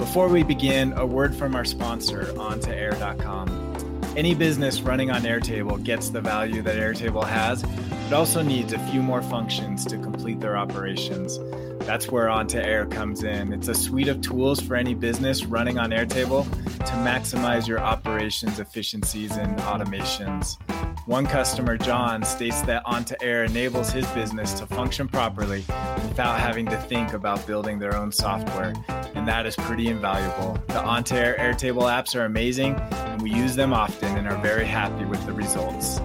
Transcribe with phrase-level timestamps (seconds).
[0.00, 4.02] Before we begin, a word from our sponsor, On2Air.com.
[4.16, 7.62] Any business running on Airtable gets the value that Airtable has,
[8.10, 11.38] but also needs a few more functions to complete their operations.
[11.86, 13.52] That's where On2Air comes in.
[13.52, 16.44] It's a suite of tools for any business running on Airtable
[16.78, 20.58] to maximize your operations efficiencies and automations.
[21.06, 25.60] One customer, John, states that On2Air enables his business to function properly
[26.08, 28.74] without having to think about building their own software,
[29.14, 30.54] and that is pretty invaluable.
[30.66, 35.04] The On2Air Airtable apps are amazing, and we use them often and are very happy
[35.04, 36.00] with the results.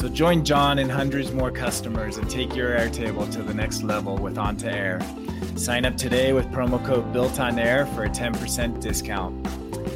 [0.00, 4.16] So join John and hundreds more customers and take your Airtable to the next level
[4.16, 5.58] with On2Air.
[5.58, 9.46] Sign up today with promo code Built on Air for a 10% discount.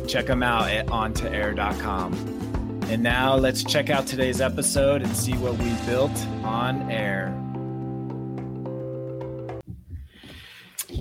[0.06, 2.12] Check them out at on2air.com.
[2.90, 7.34] And now let's check out today's episode and see what we built on air.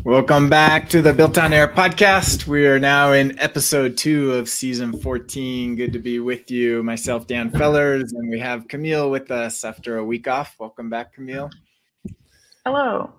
[0.05, 2.45] Welcome back to the Built on Air podcast.
[2.45, 5.77] We are now in episode two of season 14.
[5.77, 9.99] Good to be with you, myself, Dan Fellars, and we have Kamille with us after
[9.99, 10.57] a week off.
[10.59, 11.49] Welcome back, Kamille.
[12.65, 13.13] Hello.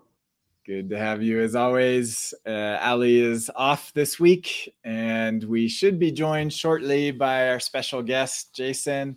[0.67, 2.35] Good to have you as always.
[2.47, 8.03] Uh, Ali is off this week, and we should be joined shortly by our special
[8.03, 9.17] guest, Jason.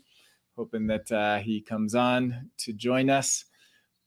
[0.56, 3.44] Hoping that uh, he comes on to join us.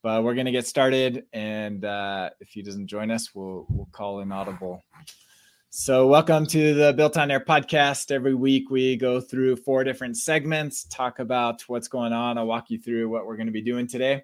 [0.03, 3.89] But we're going to get started, and uh, if he doesn't join us, we'll we'll
[3.91, 4.83] call in audible.
[5.69, 8.09] So, welcome to the Built on Air podcast.
[8.09, 12.39] Every week, we go through four different segments, talk about what's going on.
[12.39, 14.23] I'll walk you through what we're going to be doing today.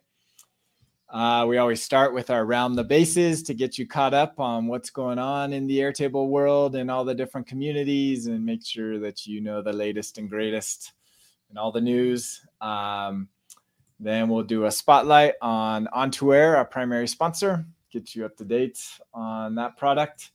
[1.10, 4.68] Uh, we always start with our round the bases to get you caught up on
[4.68, 9.00] what's going on in the Airtable world and all the different communities and make sure
[9.00, 10.92] that you know the latest and greatest
[11.50, 12.42] and all the news.
[12.60, 13.30] Um,
[14.00, 18.80] then we'll do a spotlight on On2Air, our primary sponsor, get you up to date
[19.14, 20.32] on that product.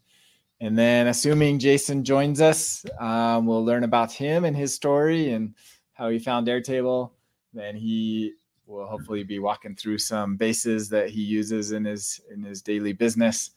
[0.60, 5.54] And then, assuming Jason joins us, um, we'll learn about him and his story and
[5.92, 7.10] how he found Airtable.
[7.52, 8.34] Then he
[8.66, 12.92] will hopefully be walking through some bases that he uses in his in his daily
[12.92, 13.50] business.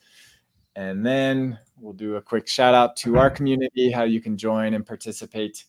[0.75, 4.73] And then we'll do a quick shout out to our community, how you can join
[4.73, 5.65] and participate.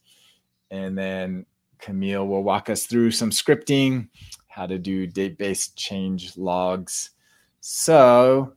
[0.70, 1.46] And then
[1.80, 4.08] Kamille will walk us through some scripting,
[4.48, 7.10] how to do date based change logs.
[7.60, 8.54] So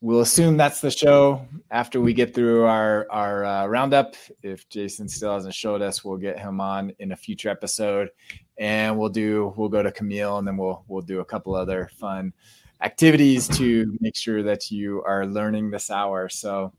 [0.00, 4.14] we'll assume that's the show after we get through our, our uh, roundup.
[4.42, 8.10] If Jason still hasn't showed us, we'll get him on in a future episode
[8.58, 11.90] and we'll do, we'll go to Kamille and then we'll, we'll do a couple other
[11.96, 12.32] fun
[12.82, 16.28] activities to make sure that you are learning this hour.
[16.28, 16.72] So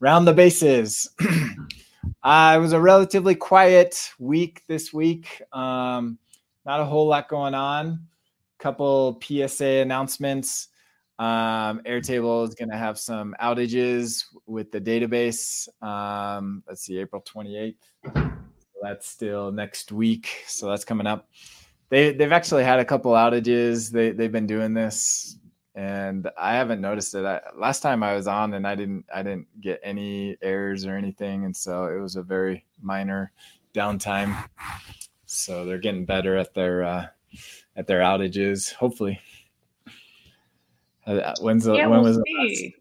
[0.00, 1.10] round the bases.
[2.22, 5.42] Uh, it was a relatively quiet week this week.
[5.52, 6.18] Um,
[6.64, 8.06] not a whole lot going on.
[8.58, 10.68] Couple PSA announcements.
[11.18, 15.68] Um, Airtable is going to have some outages with the database.
[15.82, 17.76] Um, let's see, April 28th.
[18.82, 20.44] That's still next week.
[20.46, 21.28] So that's coming up.
[21.90, 23.90] They, they've actually had a couple outages.
[23.90, 25.38] They, they've been doing this
[25.74, 27.24] and I haven't noticed it.
[27.24, 30.96] I, last time I was on, and I didn't, I didn't get any errors or
[30.96, 33.32] anything, and so it was a very minor
[33.74, 34.36] downtime.
[35.26, 37.06] So they're getting better at their uh,
[37.76, 38.72] at their outages.
[38.72, 39.18] Hopefully,
[41.06, 42.74] uh, when's the, Yeah, when we'll was the see.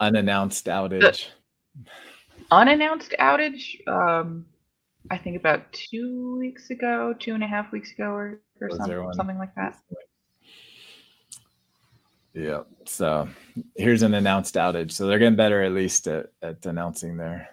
[0.00, 1.26] unannounced outage?
[2.50, 3.86] Unannounced outage.
[3.88, 4.44] Um,
[5.10, 8.76] I think about two weeks ago, two and a half weeks ago, or, or Was
[8.76, 9.14] some, there one?
[9.14, 9.78] something like that.
[12.36, 12.64] Yeah.
[12.84, 13.28] So
[13.76, 14.92] here's an announced outage.
[14.92, 17.48] So they're getting better at least at, at announcing their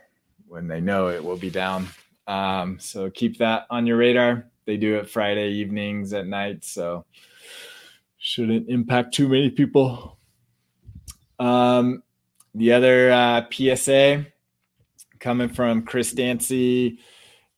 [0.45, 1.87] when they know it will be down.
[2.27, 4.45] Um, so keep that on your radar.
[4.65, 7.05] They do it Friday evenings at night, so
[8.17, 10.17] shouldn't impact too many people.
[11.39, 12.03] Um,
[12.53, 14.25] the other uh, PSA
[15.19, 16.99] coming from Chris Dancy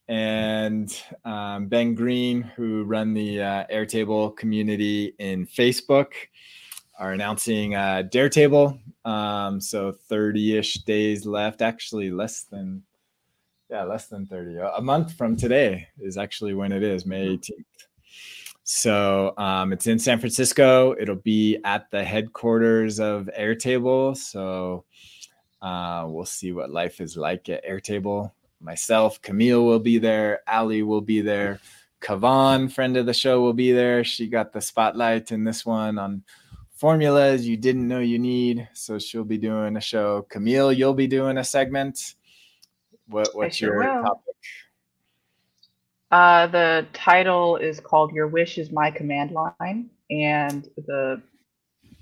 [0.07, 0.95] and
[1.25, 6.13] um, Ben Green, who run the uh, Airtable community in Facebook
[6.99, 8.79] are announcing uh, Dare Table.
[9.03, 12.83] Um, so 30 ish days left, actually less than,
[13.69, 14.57] yeah, less than 30.
[14.75, 17.65] A month from today is actually when it is, May 18th.
[18.63, 20.95] So um, it's in San Francisco.
[20.99, 24.17] It'll be at the headquarters of Airtable.
[24.17, 24.85] So
[25.61, 28.31] uh, we'll see what life is like at Airtable.
[28.59, 31.59] myself, Kamille will be there, Ali will be there,
[32.01, 34.03] Kuovonne, friend of the show, will be there.
[34.03, 36.23] She got the spotlight in this one on
[36.85, 38.69] formulas you didn't know you need.
[38.73, 40.27] So she'll be doing a show.
[40.29, 42.13] Kamille, you'll be doing a segment.
[43.07, 44.03] What what's sure your will.
[44.03, 44.35] topic?
[46.11, 51.23] Uh, the title is called "Your Wish Is My Command Line," and the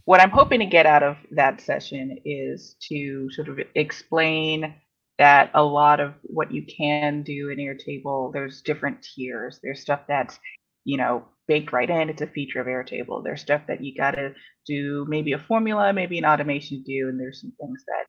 [0.03, 4.75] what I'm hoping to get out of that session is to sort of explain
[5.17, 9.61] that a lot of what you can do in Airtable, there's different tiers.
[9.63, 10.37] There's stuff that's,
[10.83, 12.09] you know, baked right in.
[12.09, 13.23] It's a feature of Airtable.
[13.23, 14.33] There's stuff that you got to
[14.65, 18.05] do, maybe a formula, maybe an automation to do, and there's some things that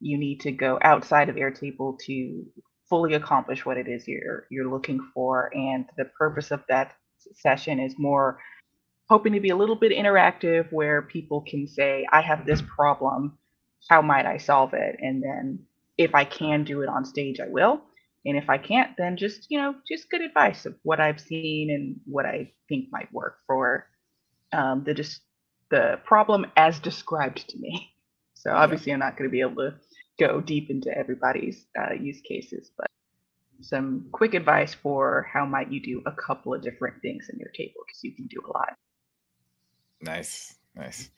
[0.00, 2.44] you need to go outside of Airtable to
[2.88, 5.50] fully accomplish what it is you're you're looking for.
[5.54, 6.92] And the purpose of that
[7.34, 8.38] session is more
[9.08, 13.38] hoping to be a little bit interactive where people can say, I have this problem.
[13.88, 14.96] How might I solve it?
[15.00, 15.60] And then
[15.98, 17.82] if I can do it on stage, I will.
[18.24, 21.70] And if I can't, then just, you know, just good advice of what I've seen
[21.70, 23.88] and what I think might work for
[24.52, 25.22] um, the just
[25.70, 27.90] the problem as described to me.
[28.34, 29.74] So obviously, I'm not going to be able to
[30.18, 32.86] go deep into everybody's uh, use cases, but
[33.60, 37.50] some quick advice for how might you do a couple of different things in your
[37.50, 38.74] table because you can do a lot.
[40.00, 41.10] Nice, nice.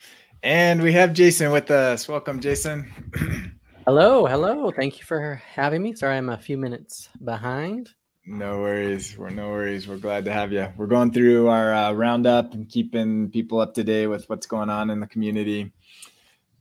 [0.42, 2.06] And we have Jason with us.
[2.06, 2.92] Welcome, Jason.
[3.86, 4.70] Hello, hello.
[4.70, 5.94] Thank you for having me.
[5.94, 7.90] Sorry, I'm a few minutes behind.
[8.24, 9.14] No worries.
[9.18, 9.86] We're no worries.
[9.86, 10.72] We're glad to have you.
[10.78, 14.70] We're going through our uh, roundup and keeping people up to date with what's going
[14.70, 15.70] on in the community.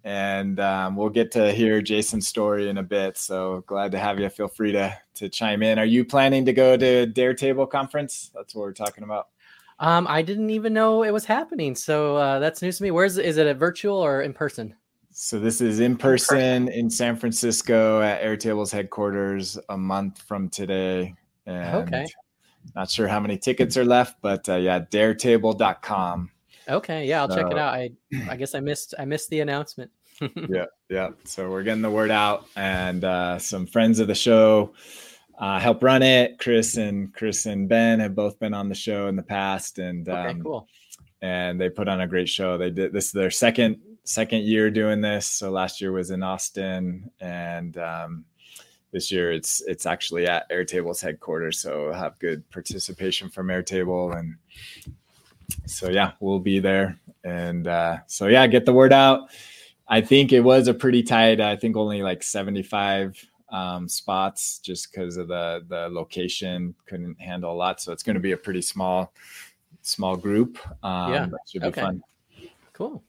[0.04, 3.18] And um, we'll get to hear Jason's story in a bit.
[3.18, 4.28] So glad to have you.
[4.28, 5.80] Feel free to to chime in.
[5.80, 8.32] Are you planning to go to Dare Table conference?
[8.36, 9.30] That's what we're talking about.
[9.80, 12.92] Um, I didn't even know it was happening, so uh, that's news to me.
[12.92, 14.76] Where's is it a virtual or in person?
[15.16, 21.14] So this is in person in San Francisco at Airtable's headquarters a month from today.
[21.46, 22.06] And Okay.
[22.76, 26.32] Not sure how many tickets are left, but uh, yeah, daretable.com.
[26.70, 27.74] Okay, yeah, I'll check it out.
[27.74, 27.92] I
[28.30, 29.92] I guess I missed I missed the announcement.
[30.50, 31.10] yeah, yeah.
[31.26, 34.74] So we're getting the word out, and uh, some friends of the show
[35.38, 36.40] uh, help run it.
[36.40, 40.08] Chris and Chris and Ben have both been on the show in the past, and
[40.08, 40.68] Okay, um, cool.
[41.22, 42.58] and they put on a great show.
[42.58, 45.26] They did this is their second second year doing this.
[45.26, 48.26] So last year was in Austin, and um,
[48.92, 51.60] this year it's it's actually at Airtable's headquarters.
[51.60, 54.36] So we'll have good participation from Airtable, and
[55.66, 57.00] so yeah, we'll be there.
[57.24, 59.30] And uh, so yeah, get the word out.
[59.88, 61.42] I think it was a pretty tight.
[61.42, 63.18] I think only like seventy five
[63.50, 67.82] um, spots just because of the the location couldn't handle a lot.
[67.82, 69.14] So it's going to be a pretty small
[69.82, 70.58] small group.
[70.84, 71.82] Um, Yeah, should be okay.
[71.82, 72.04] fun.
[72.74, 73.04] Cool.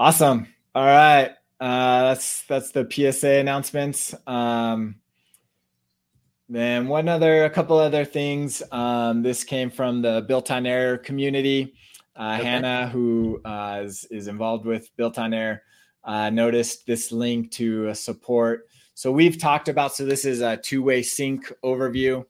[0.00, 0.46] Awesome.
[0.74, 1.32] All right.
[1.60, 4.14] Uh, that's that's the PSA announcements.
[4.26, 4.94] Um,
[6.48, 8.62] then one other, a couple other things.
[8.72, 11.74] Um, this came from the Built on Air community.
[12.16, 12.48] Uh, Okay.
[12.48, 15.64] Hannah, who uh, is, is involved with Built on Air,
[16.04, 18.68] uh, noticed this link to a support.
[18.94, 19.94] So we've talked about.
[19.94, 22.24] So this is a two-way sync overview.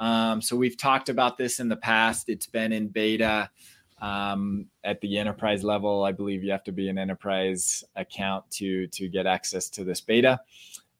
[0.00, 2.28] Um, so we've talked about this in the past.
[2.28, 3.48] It's been in beta
[4.00, 6.04] um, at the enterprise level.
[6.04, 10.00] I believe you have to be an enterprise account to to get access to this
[10.00, 10.40] beta.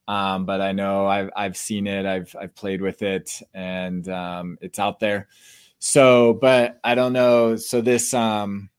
[0.09, 2.07] Um, but I know I've I've seen it.
[2.07, 5.29] I've I've played with it, and um, it's out there.
[5.79, 7.57] So, but I don't know.
[7.57, 8.71] So this um,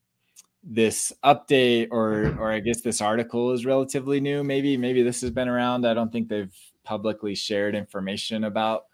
[0.63, 4.43] this update, or or I guess this article is relatively new.
[4.43, 5.85] Maybe maybe this has been around.
[5.85, 8.85] I don't think they've publicly shared information about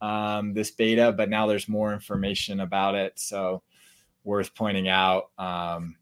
[0.00, 3.18] um, this beta, but now there's more information about it.
[3.18, 3.62] So
[4.26, 5.30] worth pointing out.
[5.38, 5.96] Um,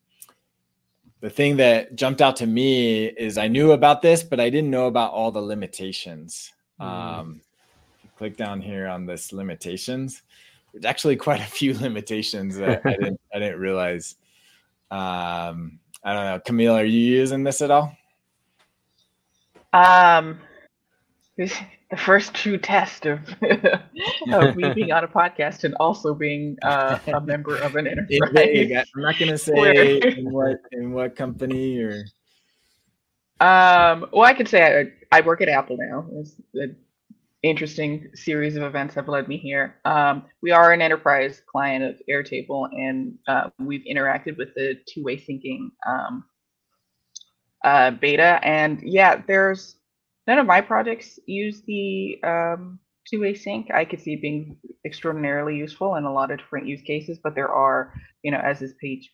[1.21, 4.71] the thing that jumped out to me is I knew about this, but I didn't
[4.71, 6.53] know about all the limitations.
[6.81, 6.85] Mm.
[6.85, 7.41] Um,
[8.17, 10.23] click down here on this limitations.
[10.73, 14.17] There's actually quite a few limitations that I didn't I didn't realize.
[14.91, 17.97] Um, I don't know, Kamille, are you using this at all?
[19.73, 20.54] Um, this,
[21.37, 23.21] the first true test of,
[24.33, 28.87] of me being on a podcast and also being uh, a member of an enterprise.
[28.95, 32.05] I'm not gonna say in what in what company or
[33.41, 36.07] Um, well, I could say I, I work at Apple now.
[36.21, 36.77] It's an
[37.43, 39.77] interesting series of events have led me here.
[39.85, 45.17] Um, we are an enterprise client of Airtable, and uh, we've interacted with the two-way
[45.17, 46.25] syncing um,
[47.65, 48.39] uh, beta.
[48.45, 49.77] And yeah, there's
[50.27, 52.79] none of my projects use the um,
[53.09, 53.71] two-way sync.
[53.73, 57.35] I could see it being extraordinarily useful in a lot of different use cases, but
[57.35, 59.11] there are, you know, as this page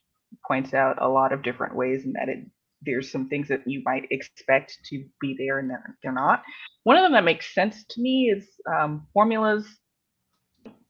[0.47, 2.45] points out, a lot of different ways in that it
[2.83, 6.43] there's some things that you might expect to be there and they're, they're not.
[6.85, 9.67] One of them that makes sense to me is um, formulas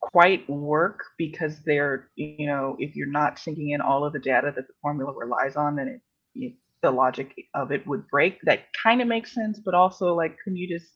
[0.01, 4.53] quite work because they're, you know, if you're not syncing in all of the data
[4.55, 6.01] that the formula relies on, then it,
[6.37, 8.39] it the logic of it would break.
[8.43, 10.91] That kind of makes sense, but also like, can you just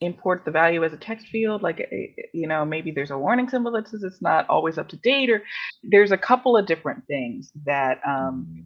[0.00, 3.18] import the value as a text field like eh, eh, you know maybe there's a
[3.18, 5.42] warning symbol that says it's not always up to date or
[5.82, 8.60] there's a couple of different things that um mm-hmm.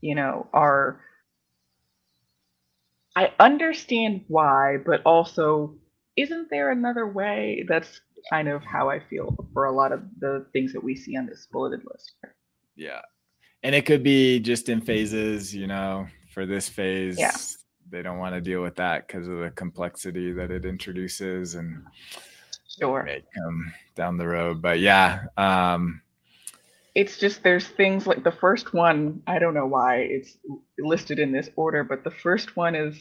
[0.00, 1.00] you know are
[3.16, 5.74] i understand why but also
[6.16, 10.46] isn't there another way that's kind of how i feel for a lot of the
[10.52, 12.12] things that we see on this bulleted list
[12.76, 13.00] yeah
[13.64, 17.32] and it could be just in phases you know for this phase yeah
[17.90, 21.82] they don't want to deal with that because of the complexity that it introduces and
[22.78, 24.60] sure come down the road.
[24.60, 26.02] But yeah, um,
[26.94, 29.22] it's just there's things like the first one.
[29.26, 30.36] I don't know why it's
[30.78, 32.96] listed in this order, but the first one is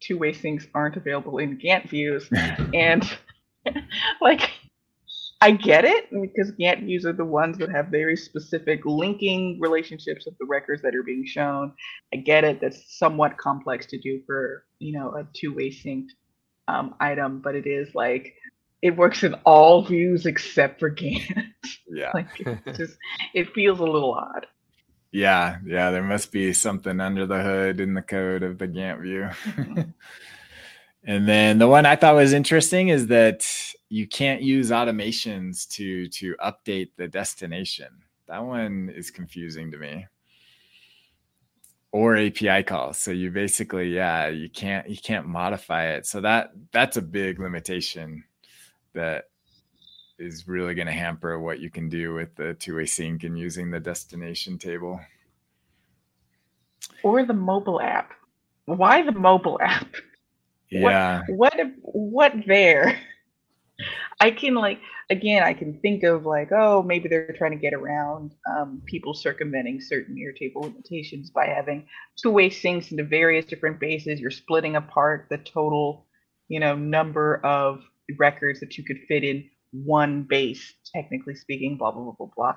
[0.00, 2.28] two-way syncs aren't available in Gantt views,
[2.74, 3.04] and
[4.20, 4.50] like
[5.44, 10.26] I get it because Gantt views are the ones that have very specific linking relationships
[10.26, 11.74] of the records that are being shown.
[12.14, 12.62] I get it.
[12.62, 16.12] That's somewhat complex to do for you know a two-way synced
[16.66, 18.36] um, item, but it is like
[18.80, 21.44] it works in all views except for Gantt.
[21.86, 22.96] Yeah, like it just
[23.34, 24.46] it feels a little odd.
[25.12, 29.00] Yeah, yeah, there must be something under the hood in the code of the Gantt
[29.00, 29.28] view.
[29.44, 29.82] Mm-hmm.
[31.04, 33.46] and then the one I thought was interesting is that
[33.94, 37.86] you can't use automations to to update the destination.
[38.26, 40.08] That one is confusing to me.
[41.92, 42.98] Or API calls.
[42.98, 46.06] So you basically, yeah, you can't you can't modify it.
[46.06, 48.24] So that that's a big limitation
[48.94, 49.26] that
[50.18, 53.70] is really going to hamper what you can do with the two-way sync and using
[53.70, 54.98] the destination table.
[57.04, 58.10] Or the mobile app.
[58.64, 59.86] Why the mobile app?
[60.68, 61.22] Yeah.
[61.28, 62.98] What what, what there?
[64.24, 67.74] I can like again, I can think of like, oh, maybe they're trying to get
[67.74, 74.20] around um, people circumventing certain Airtable limitations by having two-way syncs into various different bases.
[74.20, 76.06] You're splitting apart the total,
[76.48, 77.82] you know, number of
[78.18, 81.76] records that you could fit in one base, technically speaking.
[81.76, 82.56] Blah blah blah blah blah.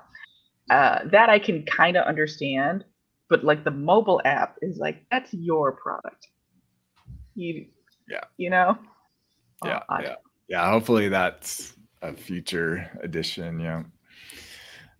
[0.73, 2.85] Uh, that I can kind of understand,
[3.29, 6.27] but like the mobile app is like that's your product.
[7.35, 7.65] You,
[8.09, 8.77] yeah, you know.
[9.65, 10.15] Yeah, uh, yeah
[10.47, 13.83] yeah hopefully that's a future edition yeah.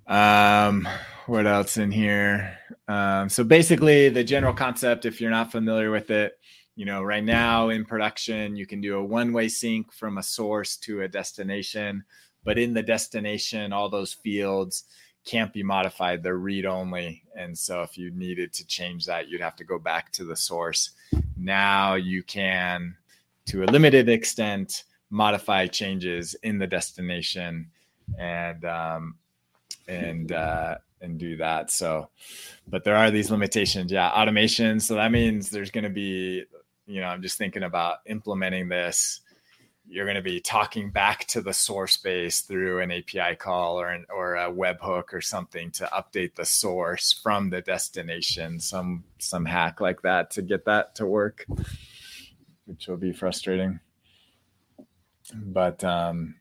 [0.07, 0.87] Um
[1.25, 2.57] what else in here?
[2.87, 6.39] Um so basically the general concept if you're not familiar with it
[6.75, 10.23] you know right now in production you can do a one way sync from a
[10.23, 12.03] source to a destination
[12.43, 14.85] but in the destination all those fields
[15.27, 16.23] can't be modified.
[16.23, 19.77] They're read only and so if you needed to change that you'd have to go
[19.77, 20.91] back to the source.
[21.35, 22.95] Now you can
[23.47, 27.69] to a limited extent modify changes in the destination
[28.17, 29.15] and um,
[29.87, 31.71] and uh, and do that.
[31.71, 32.09] So,
[32.67, 33.91] but there are these limitations.
[33.91, 34.79] Yeah, automation.
[34.79, 36.43] So that means there's going to be,
[36.85, 39.21] you know, I'm just thinking about implementing this.
[39.89, 43.87] You're going to be talking back to the source base through an API call or
[43.87, 48.59] an, or a webhook or something to update the source from the destination.
[48.59, 51.45] Some some hack like that to get that to work,
[52.65, 53.79] which will be frustrating
[55.33, 56.35] but um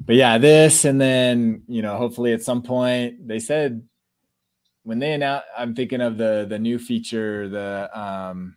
[0.00, 3.82] but yeah this and then you know hopefully at some point they said
[4.82, 8.56] when they announced i'm thinking of the the new feature the um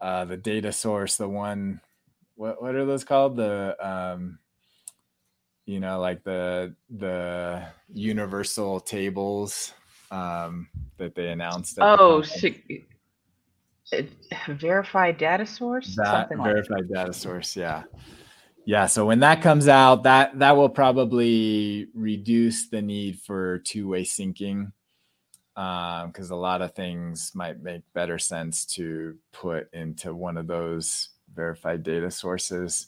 [0.00, 1.80] uh the data source the one
[2.40, 3.36] what what are those called?
[3.36, 4.38] The um
[5.66, 9.74] you know like the the universal tables
[10.10, 12.22] um that they announced oh
[14.48, 15.96] verified data source?
[15.96, 17.82] That verified like data source yeah
[18.64, 24.04] yeah, so when that comes out, that that will probably reduce the need for two-way
[24.04, 24.72] syncing
[25.54, 30.46] because um, a lot of things might make better sense to put into one of
[30.46, 32.86] those verified data sources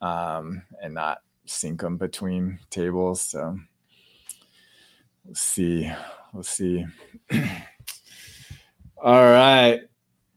[0.00, 3.20] um, and not sync them between tables.
[3.20, 3.58] So
[5.24, 5.92] we'll see.
[6.32, 6.86] We'll see.
[9.02, 9.80] All right.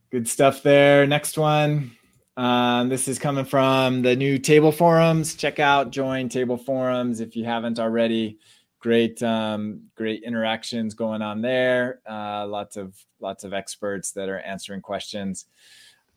[0.09, 1.05] Good stuff there.
[1.07, 1.91] Next one.
[2.35, 5.35] Um, this is coming from the new table forums.
[5.35, 8.39] Check out join table forums if you haven't already.
[8.79, 12.01] Great, um, great interactions going on there.
[12.09, 15.45] Uh, lots of lots of experts that are answering questions.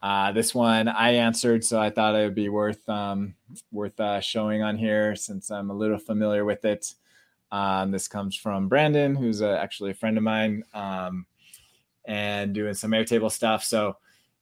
[0.02, 3.35] Uh, this one I answered, so I thought it would be worth um,
[3.70, 6.94] worth uh, showing on here since I'm a little familiar with it.
[7.52, 10.64] Um, this comes from Brandon, who's uh, actually a friend of mine.
[10.75, 11.26] Um,
[12.06, 13.64] and doing some Airtable stuff.
[13.64, 13.96] So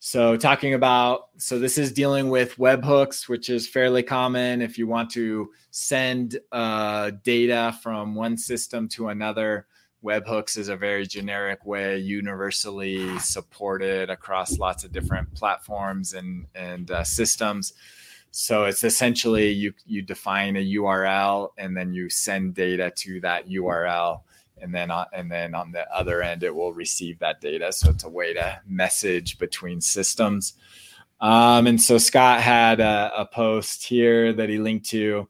[0.07, 4.87] so talking about so this is dealing with webhooks, which is fairly common if you
[4.87, 9.67] want to send uh, data from one system to another.
[10.05, 16.91] Webhooks is a very generic way, universally supported across lots of different platforms and and
[16.91, 17.73] uh, systems.
[18.31, 23.49] So it's essentially you you define a URL and then you send data to that
[23.49, 24.21] URL
[24.61, 27.73] and then on, and then on the other end it will receive that data.
[27.73, 30.55] So it's a way to message between systems.
[31.21, 35.29] Um, and so scott had a, a, post here that he linked to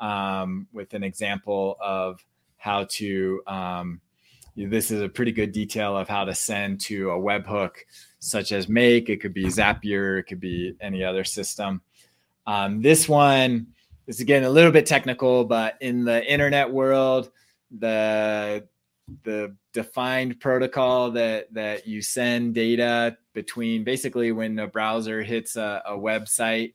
[0.00, 2.24] um, with an example of
[2.56, 4.00] how to um,
[4.56, 7.72] this is a pretty good detail of how to send to a webhook
[8.18, 9.10] such as make.
[9.10, 10.18] It could be zapier.
[10.18, 11.82] It could be any other system.
[12.46, 13.68] Um, this one
[14.06, 17.30] is again a little bit technical but in the internet world
[17.70, 18.66] the
[19.22, 25.82] the defined protocol that that you send data between basically when a browser hits a,
[25.86, 26.72] a website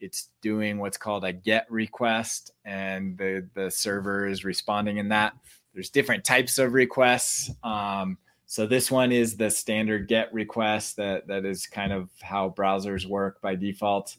[0.00, 5.34] it's doing what's called a get request and the the server is responding in that.
[5.74, 7.50] There's different types of requests.
[7.62, 12.50] Um, so this one is the standard get request that that is kind of how
[12.50, 14.16] browsers work by default.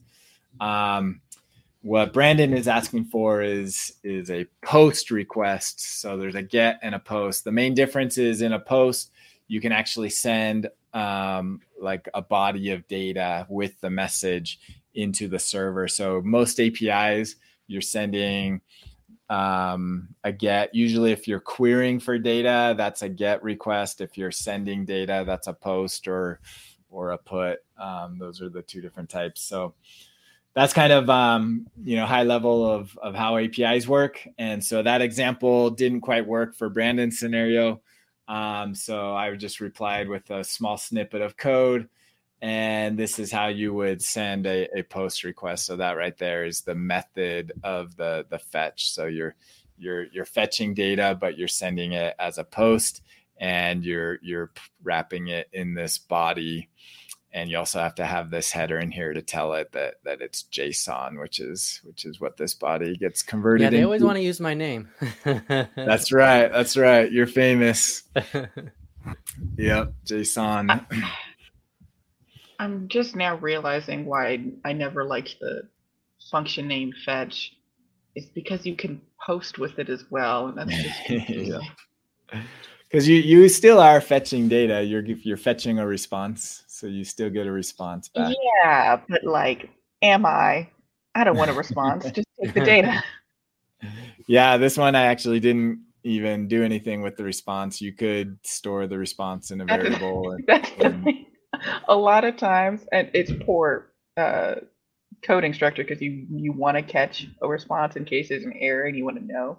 [0.59, 1.21] Um,
[1.81, 5.79] what Brandon is asking for is is a post request.
[6.01, 7.43] So there's a get and a post.
[7.43, 9.11] The main difference is in a post,
[9.47, 14.59] you can actually send um, like a body of data with the message
[14.95, 15.87] into the server.
[15.87, 17.35] So most APIs,
[17.67, 18.61] you're sending
[19.29, 20.73] um, a get.
[20.73, 24.01] Usually, if you're querying for data, that's a get request.
[24.01, 26.39] If you're sending data, that's a post or
[26.89, 27.59] or a put.
[27.77, 29.41] Um, those are the two different types.
[29.41, 29.73] So
[30.57, 34.27] that's kind of um, you know high level of of how APIs work.
[34.39, 37.79] And so that example didn't quite work for Brandon's scenario.
[38.27, 41.87] Um, so I just replied with a small snippet of code.
[42.41, 45.67] And this is how you would send a, a post request.
[45.67, 48.89] So that right there is the method of the the fetch.
[48.89, 49.35] So you're
[49.77, 53.03] you're you're fetching data, but you're sending it as a post,
[53.39, 54.49] and you're you're
[54.81, 56.67] wrapping it in this body
[57.37, 60.21] and you also have to have this header in here to tell it that that
[60.21, 63.65] it's JSON, which is which is what this body gets converted.
[63.65, 63.85] Yeah, they into.
[63.85, 64.89] always want to use my name.
[65.23, 66.51] that's right.
[66.51, 67.11] That's right.
[67.11, 68.03] You're famous.
[69.57, 70.85] yep, JSON.
[72.59, 75.69] I'm just now realizing why I never liked the
[76.31, 77.53] function name fetch.
[78.15, 81.59] It's because you can post with it as well, and that's just yeah
[82.89, 84.83] because you you still are fetching data.
[84.83, 88.35] You're you're fetching a response, so you still get a response back.
[88.63, 89.69] Yeah, but like,
[90.03, 90.69] am I?
[91.15, 92.03] I don't want a response.
[92.11, 93.03] Just take the data.
[94.27, 97.81] Yeah, this one I actually didn't even do anything with the response.
[97.81, 100.31] You could store the response in a variable.
[100.31, 101.25] and, That's the thing.
[101.87, 104.55] A lot of times, and it's poor uh,
[105.23, 108.85] coding structure because you you want to catch a response in case there's an error
[108.85, 109.57] and you want to know.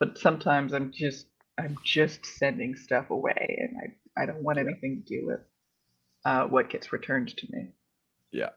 [0.00, 1.26] But sometimes I'm just
[1.58, 5.40] I'm just sending stuff away, and I I don't want anything to do with
[6.24, 7.68] uh, what gets returned to me.
[8.30, 8.50] Yeah.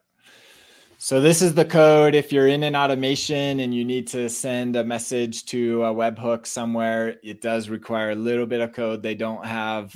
[1.00, 2.16] So this is the code.
[2.16, 6.44] If you're in an automation and you need to send a message to a webhook
[6.44, 9.00] somewhere, it does require a little bit of code.
[9.00, 9.94] They don't have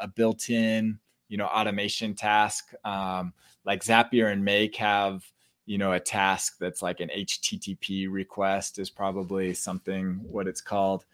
[0.00, 2.72] a built-in, you know, automation task.
[2.84, 3.32] Um,
[3.64, 5.24] like Zapier and Make have,
[5.64, 11.04] you know, a task that's like an HTTP request is probably something what it's called.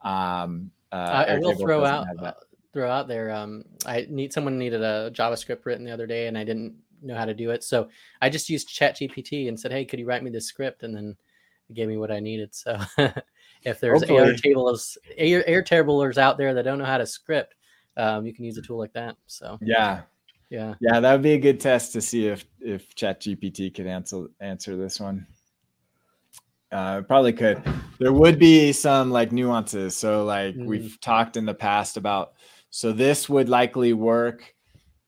[0.00, 2.06] Um, uh, I, I will throw out
[2.72, 3.30] throw out there.
[3.30, 7.16] Um, I need someone needed a JavaScript written the other day, and I didn't know
[7.16, 7.88] how to do it, so
[8.20, 11.16] I just used ChatGPT and said, "Hey, could you write me this script?" And then
[11.68, 12.54] it gave me what I needed.
[12.54, 12.78] So
[13.62, 17.54] if there's Air tablers, Air, Airtablers out there that don't know how to script,
[17.96, 19.16] um, you can use a tool like that.
[19.26, 20.02] So yeah,
[20.50, 24.26] yeah, yeah, that would be a good test to see if if ChatGPT could answer
[24.40, 25.26] answer this one.
[26.70, 27.62] Uh, probably could.
[27.98, 29.96] There would be some like nuances.
[29.96, 30.66] So, like mm.
[30.66, 32.34] we've talked in the past about,
[32.70, 34.54] so this would likely work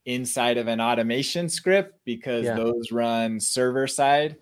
[0.05, 2.55] inside of an automation script because yeah.
[2.55, 4.37] those run server side.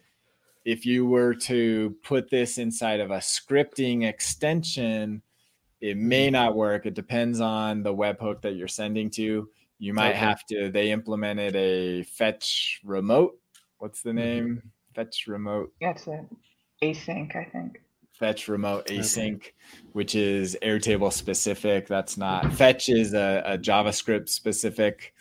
[0.66, 5.22] If you were to put this inside of a scripting extension,
[5.82, 6.34] it may mm-hmm.
[6.34, 6.86] not work.
[6.86, 9.50] It depends on the webhook that you're sending to.
[9.80, 10.20] You might okay.
[10.20, 13.38] have to, they implemented a fetch remote.
[13.78, 14.20] What's the mm-hmm.
[14.20, 14.48] name?
[14.48, 14.68] Mm-hmm.
[14.96, 15.72] Fetch remote.
[15.82, 16.26] That's it
[16.82, 17.82] async, I think.
[18.20, 19.52] Fetch remote async, okay.
[19.94, 21.88] which is Airtable specific.
[21.88, 25.14] That's not fetch is a, a JavaScript specific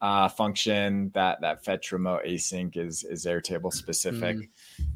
[0.00, 1.10] uh, function.
[1.14, 4.48] That that fetch remote async is is Airtable specific, mm.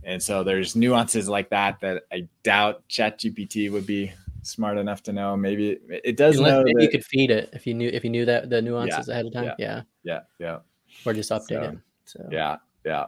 [0.03, 4.13] and so there's nuances like that that I doubt ChatGPT would be
[4.43, 5.37] smart enough to know.
[5.37, 8.05] Maybe it does Unless, know maybe that, you could feed it if you knew if
[8.05, 9.45] you knew that the nuances Yeah, ahead of time.
[9.45, 9.55] yeah.
[9.59, 9.83] Yeah.
[10.05, 10.59] yeah, yeah.
[11.05, 11.79] Or just update So, it.
[12.05, 13.07] So Yeah, yeah.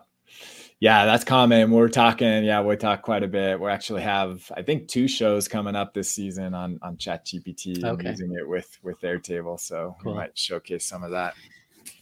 [0.80, 1.70] Yeah, that's common.
[1.70, 3.58] We're talking, yeah, we talk quite a bit.
[3.58, 7.84] We actually have, I think, two shows coming up this season on on ChatGPT and
[7.84, 8.10] Okay.
[8.10, 9.58] using it with with Airtable.
[9.58, 10.12] So Cool.
[10.12, 11.34] we might showcase some of that.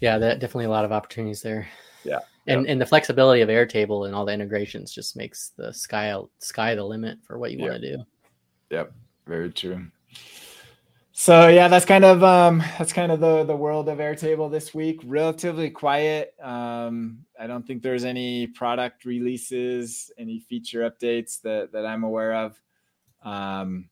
[0.00, 1.68] yeah, that definitely a lot of opportunities there.
[2.04, 6.16] Yeah, And and the flexibility of Airtable and all the integrations just makes the sky
[6.40, 7.68] sky the limit for what you Yeah.
[7.70, 8.04] want to do.
[8.70, 8.92] Yep,
[9.26, 9.86] very true.
[11.14, 14.72] So yeah, that's kind of um that's kind of the the world of Airtable this
[14.72, 15.00] week.
[15.04, 16.34] Relatively quiet.
[16.42, 22.34] Um, I don't think there's any product releases, any feature updates that that I'm aware
[22.34, 22.60] of.
[23.22, 23.90] Um,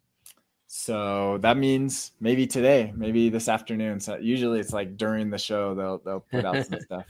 [0.66, 4.00] so that means maybe today, maybe this afternoon.
[4.00, 7.04] So usually it's like during the show they'll they'll put out some stuff.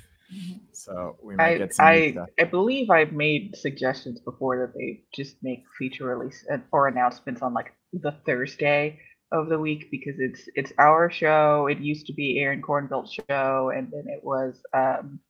[0.73, 2.29] So we might I get some I, stuff.
[2.39, 7.55] I believe I've made suggestions before that they just make feature release or announcements on
[7.55, 8.99] like the Thursday
[9.33, 11.67] of the week because it's it's our show.
[11.69, 15.21] It used to be Aron Korenblit's show, and then it was um,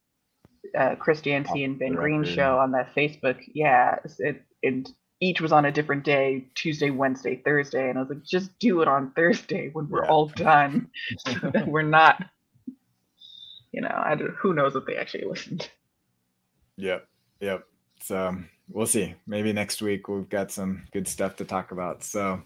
[0.78, 3.38] uh, Chris Dancy and Ben Green's show on that Facebook.
[3.54, 7.90] Yeah, it's- it and each was on a different day: Tuesday, Wednesday, Thursday.
[7.90, 10.10] And I was like, just do it on Thursday when we're Yeah.
[10.10, 10.88] all done,
[11.26, 12.24] so that we're not.
[13.72, 15.68] You know, I don't, who knows if they actually listened.
[16.76, 17.06] Yep.
[17.40, 17.64] Yep.
[18.02, 18.36] So
[18.72, 19.14] we'll see.
[19.26, 22.04] Maybe next week we've got some good stuff to talk about.
[22.04, 22.42] So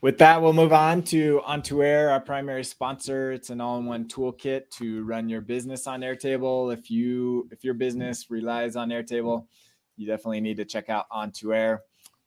[0.00, 3.32] with that, we'll move on to On2Air, our primary sponsor.
[3.32, 6.72] It's an all-in-one toolkit to run your business on Airtable.
[6.72, 9.46] If you if your business relies on Airtable,
[9.96, 11.78] you definitely need to check out On2Air.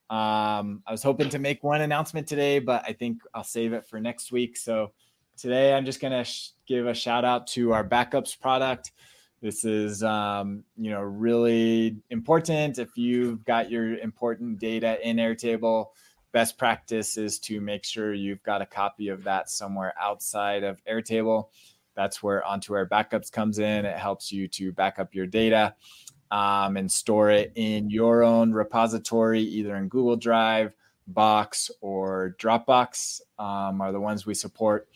[0.09, 3.87] Um, I was hoping to make one announcement today, but I think I'll save it
[3.87, 4.57] for next week.
[4.57, 4.91] So
[5.37, 8.91] today I'm just gonna sh- give a shout out to our backups product.
[9.43, 12.79] This is, um, you know, really important.
[12.79, 15.87] If you've got your important data in Airtable,
[16.31, 20.79] best practice is to make sure you've got a copy of that somewhere outside of
[20.85, 21.49] Airtable.
[21.93, 23.83] That's where On2Air Backups comes in.
[23.83, 25.75] It helps you to back up your data
[26.31, 30.71] um, and store it in your own repository, either in Google Drive,
[31.05, 33.19] Box, or Dropbox.
[33.37, 34.87] Um, are the ones we support.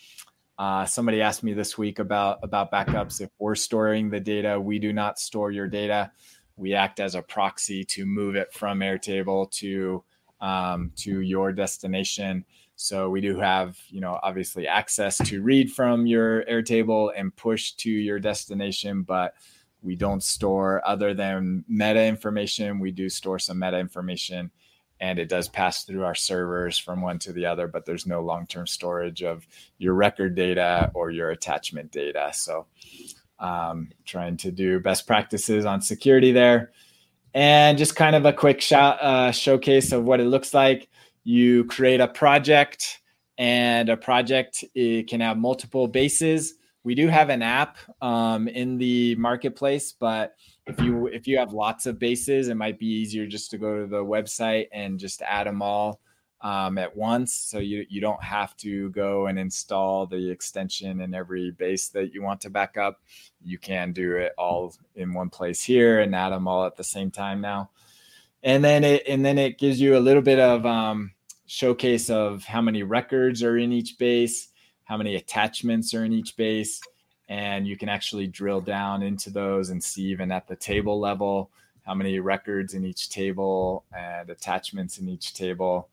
[0.58, 3.22] Uh, somebody asked me this week about about backups.
[3.22, 6.12] If we're storing the data, we do not store your data.
[6.56, 10.04] We act as a proxy to move it from Airtable to
[10.42, 12.44] um, to your destination.
[12.76, 17.72] So we do have, you know, obviously access to read from your Airtable and push
[17.74, 19.34] to your destination, but
[19.82, 22.80] we don't store other than meta information.
[22.80, 24.52] We do store some meta information
[25.00, 28.22] and it does pass through our servers from one to the other, but there's no
[28.22, 32.32] long term storage of your record data or your attachment data.
[32.34, 32.66] So,
[33.40, 36.72] um, trying to do best practices on security there.
[37.34, 40.90] And just kind of a quick shout, uh, showcase of what it looks like.
[41.24, 43.02] You create a project,
[43.38, 46.56] and a project it can have multiple bases.
[46.84, 50.36] We do have an app um, in the marketplace, but
[50.68, 53.80] if you if you have lots of bases, it might be easier just to go
[53.80, 56.02] to the website and just add them all
[56.42, 57.34] um, at once.
[57.34, 62.14] So you you don't have to go and install the extension in every base that
[62.14, 63.02] you want to back up.
[63.44, 66.84] You can do it all in one place here and add them all at the
[66.84, 67.72] same time now.
[68.44, 71.12] And then it and then it gives you a little bit of um,
[71.46, 74.50] showcase of how many records are in each base,
[74.84, 76.82] how many attachments are in each base
[77.30, 81.52] and you can actually drill down into those and see even at the table level
[81.86, 85.90] how many records in each table and attachments in each table.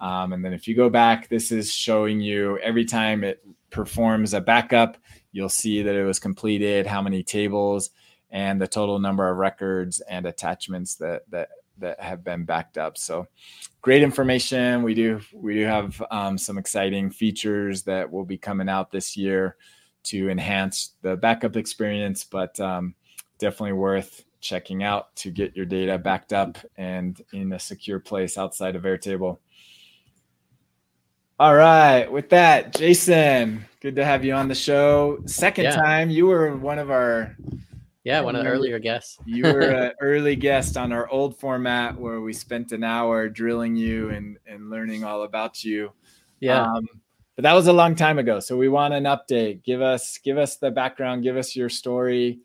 [0.00, 4.34] Um, and then if you go back, this is showing you every time it performs
[4.34, 4.96] a backup,
[5.32, 7.90] you'll see that it was completed, how many tables,
[8.30, 11.48] and the total number of records and attachments that that
[11.78, 12.98] that have been backed up.
[12.98, 13.26] So
[13.80, 14.82] great information.
[14.82, 19.16] We do we do have um, some exciting features that will be coming out this
[19.16, 19.56] year
[20.10, 22.94] to enhance the backup experience, but um,
[23.38, 28.38] definitely worth checking out to get your data backed up and in a secure place
[28.38, 29.38] outside of Airtable.
[31.40, 35.20] All right, with that, Jason, good to have you on the show.
[35.26, 35.76] Second Yeah.
[35.76, 37.36] time, you were one of our
[38.02, 39.18] Yeah, one of the earlier guests.
[39.26, 43.76] you were an early guest on our old format where we spent an hour drilling
[43.76, 45.92] you and and learning all about you.
[46.40, 46.62] Yeah.
[46.62, 46.88] Um,
[47.38, 48.40] but that was a long time ago.
[48.40, 49.62] So we want an update.
[49.62, 51.22] Give us give us the background.
[51.22, 52.40] Give us your story.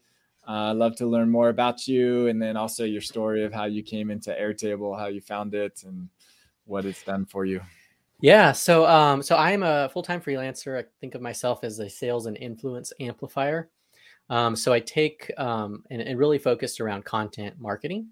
[0.47, 3.81] Uh, love to learn more about you, and then also your story of how you
[3.81, 6.07] came into Airtable, how you found it, and
[6.65, 7.59] what it's done for you.
[8.21, 10.79] Yeah, so um, so I'm a full-time freelancer.
[10.79, 13.71] I think of myself as a sales and influence amplifier.
[14.29, 18.09] Um, so I take um, and, and really focused around content marketing.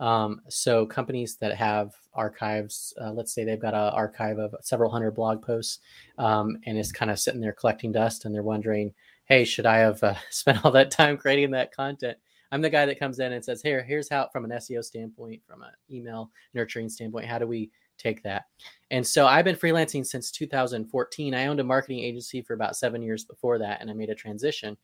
[0.00, 4.90] Um, so companies that have archives, uh, let's say they've got an archive of several
[4.90, 5.80] hundred blog posts,
[6.18, 8.92] um, and it's kind of sitting there collecting dust, and they're wondering,
[9.24, 12.18] "Hey, should I have uh, spent all that time creating that content?"
[12.50, 15.42] I'm the guy that comes in and says, "Here, here's how, from an SEO standpoint,
[15.46, 18.44] from an email nurturing standpoint, how do we take that?"
[18.90, 21.34] And so I've been freelancing since 2014.
[21.34, 24.14] I owned a marketing agency for about seven years before that, and I made a
[24.14, 24.76] transition.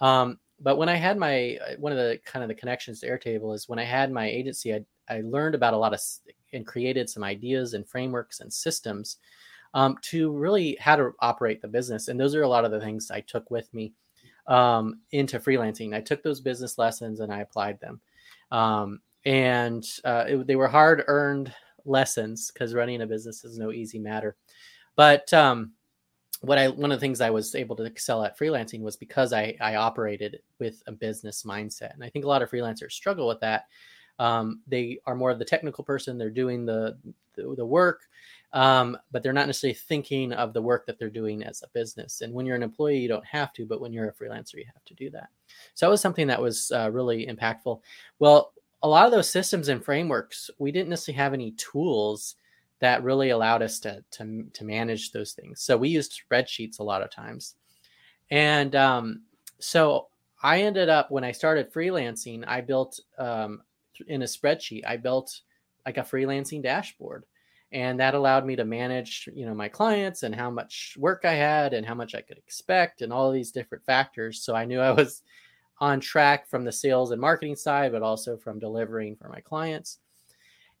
[0.00, 3.08] Um, but when I had my uh, one of the kind of the connections to
[3.08, 6.00] Airtable is when I had my agency, I, I learned about a lot of
[6.52, 9.18] and created some ideas and frameworks and systems
[9.74, 12.08] um, to really how to operate the business.
[12.08, 13.92] And those are a lot of the things I took with me
[14.46, 15.94] um, into freelancing.
[15.94, 18.00] I took those business lessons and I applied them.
[18.50, 21.52] Um, and uh, it, they were hard earned
[21.84, 24.36] lessons because running a business is no easy matter.
[24.96, 25.72] But um,
[26.40, 29.32] what I one of the things I was able to excel at freelancing was because
[29.32, 33.26] I I operated with a business mindset, and I think a lot of freelancers struggle
[33.26, 33.66] with that.
[34.18, 36.96] Um, they are more of the technical person; they're doing the
[37.34, 38.02] the, the work,
[38.52, 42.20] um, but they're not necessarily thinking of the work that they're doing as a business.
[42.20, 44.64] And when you're an employee, you don't have to, but when you're a freelancer, you
[44.66, 45.28] have to do that.
[45.74, 47.80] So that was something that was uh, really impactful.
[48.18, 52.36] Well, a lot of those systems and frameworks, we didn't necessarily have any tools
[52.80, 55.62] that really allowed us to, to, to manage those things.
[55.62, 57.56] So we used spreadsheets a lot of times.
[58.30, 59.22] And um,
[59.58, 60.08] so
[60.42, 63.62] I ended up, when I started freelancing, I built um,
[64.06, 65.40] in a spreadsheet, I built
[65.84, 67.24] like a freelancing dashboard.
[67.72, 71.34] And that allowed me to manage, you know, my clients and how much work I
[71.34, 74.42] had and how much I could expect and all these different factors.
[74.42, 75.22] So I knew I was
[75.80, 79.98] on track from the sales and marketing side, but also from delivering for my clients.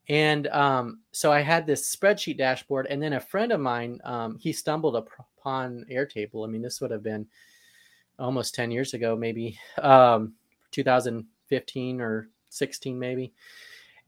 [0.08, 4.38] And um, so I had this spreadsheet dashboard, and then a friend of mine, um,
[4.38, 6.46] he stumbled upon Airtable.
[6.46, 7.26] I mean, this would have been
[8.18, 10.34] almost 10 years ago, maybe um,
[10.70, 13.32] 2015 or 16, maybe.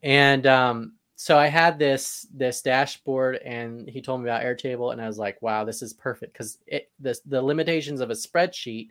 [0.03, 5.03] And um, so I had this this dashboard, and he told me about Airtable, and
[5.03, 6.57] I was like, "Wow, this is perfect!" Because
[6.99, 8.89] the the limitations of a spreadsheet,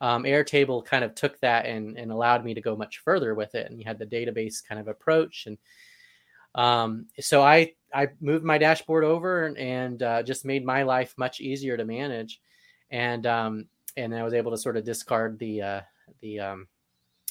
[0.00, 3.54] um, Airtable kind of took that and and allowed me to go much further with
[3.54, 3.70] it.
[3.70, 5.56] And you had the database kind of approach, and
[6.54, 11.14] um, so I I moved my dashboard over and, and uh, just made my life
[11.16, 12.40] much easier to manage,
[12.90, 15.80] and um, and I was able to sort of discard the uh,
[16.20, 16.68] the um,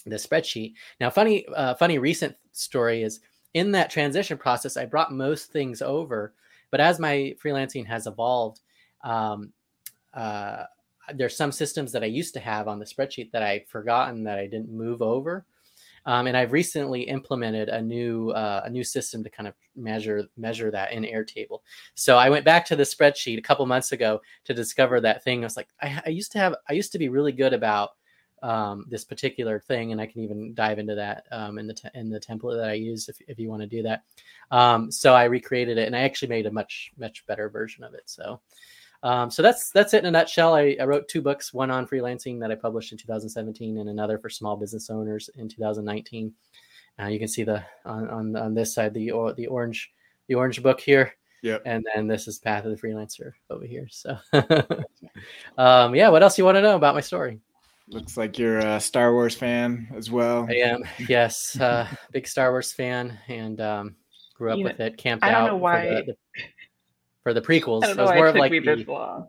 [0.06, 0.74] the spreadsheet.
[1.00, 3.22] Now, funny uh, funny recent story is
[3.54, 6.34] in that transition process, I brought most things over,
[6.72, 8.62] but as my freelancing has evolved.
[9.04, 9.54] Um,
[10.14, 10.64] uh,
[11.14, 14.38] there's some systems that I used to have on the spreadsheet that I've forgotten that
[14.38, 15.46] I didn't move over.
[16.06, 20.26] Um, and I've recently implemented a new uh, a new system to kind of measure
[20.38, 21.60] measure that in Airtable.
[21.96, 25.42] So I went back to the spreadsheet a couple months ago to discover that thing.
[25.42, 27.92] I was like, I, I used to have I used to be really good about
[28.42, 31.90] um, this particular thing, and I can even dive into that um, in the te-
[31.94, 34.04] in the template that I use if if you want to do that.
[34.52, 37.94] Um, so I recreated it, and I actually made a much much better version of
[37.94, 38.04] it.
[38.06, 38.42] So
[39.04, 40.56] um, so that's that's it in a nutshell.
[40.56, 44.18] I, I, wrote two books, one on freelancing that I published in 2017, and another
[44.18, 46.34] for small business owners in 2019.
[47.00, 49.92] Uh, you can see the on, on, on this side the the orange
[50.28, 51.14] the orange book here.
[51.42, 51.60] Yeah.
[51.66, 53.88] And then this is Path of the Freelancer over here.
[53.90, 54.18] So,
[55.58, 56.10] um, yeah.
[56.10, 57.40] What else you want to know about my story?
[57.88, 60.46] Looks like you're a Star Wars fan as well.
[60.50, 60.84] I am.
[61.08, 63.96] Yes, uh, big Star Wars fan, and um,
[64.36, 64.98] grew up you with know, it.
[64.98, 65.48] Camped I don't out.
[65.48, 65.86] Know why.
[65.86, 66.44] The, the,
[67.30, 67.84] for the prequels.
[67.84, 69.28] I don't know it was more of like the,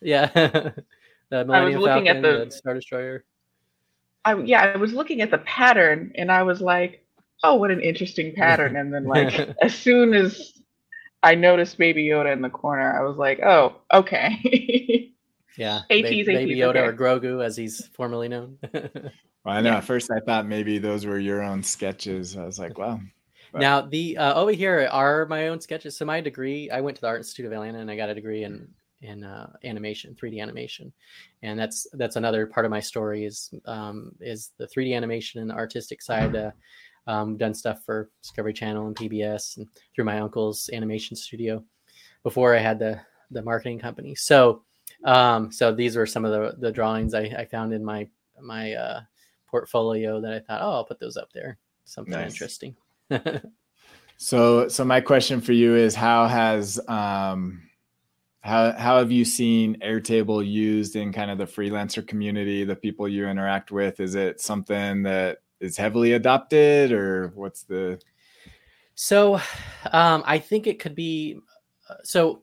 [0.00, 0.26] yeah,
[1.30, 3.24] the Millennium Falcon, the, the Star Destroyer.
[4.24, 7.06] I, yeah, I was looking at the pattern and I was like,
[7.44, 10.60] "Oh, what an interesting pattern!" And then, like, as soon as
[11.22, 15.12] I noticed Baby Yoda in the corner, I was like, "Oh, okay."
[15.56, 16.80] yeah, Baby, Baby Yoda okay.
[16.80, 18.58] or Grogu, as he's formerly known.
[18.72, 18.82] well,
[19.46, 19.70] I know.
[19.70, 19.76] Yeah.
[19.76, 22.36] At first, I thought maybe those were your own sketches.
[22.36, 22.98] I was like, "Wow,
[23.52, 23.60] but.
[23.60, 25.96] Now the uh, over here are my own sketches.
[25.96, 28.14] So my degree, I went to the Art Institute of Atlanta and I got a
[28.14, 28.68] degree in
[29.02, 30.92] in uh, animation, 3D animation,
[31.42, 35.50] and that's that's another part of my story is um, is the 3D animation and
[35.50, 36.34] the artistic side.
[36.34, 36.50] Uh,
[37.08, 41.62] um, done stuff for Discovery Channel and PBS and through my uncle's animation studio
[42.22, 44.14] before I had the the marketing company.
[44.14, 44.62] So
[45.04, 48.08] um, so these were some of the the drawings I, I found in my
[48.40, 49.00] my uh,
[49.46, 51.58] portfolio that I thought, oh, I'll put those up there.
[51.84, 52.32] Something nice.
[52.32, 52.74] interesting.
[54.16, 57.62] So so my question for you is how has um
[58.40, 63.08] how how have you seen Airtable used in kind of the freelancer community, the people
[63.08, 63.98] you interact with?
[63.98, 68.00] Is it something that is heavily adopted or what's the
[68.94, 69.34] so
[69.92, 71.38] um, I think it could be
[71.88, 72.42] uh, so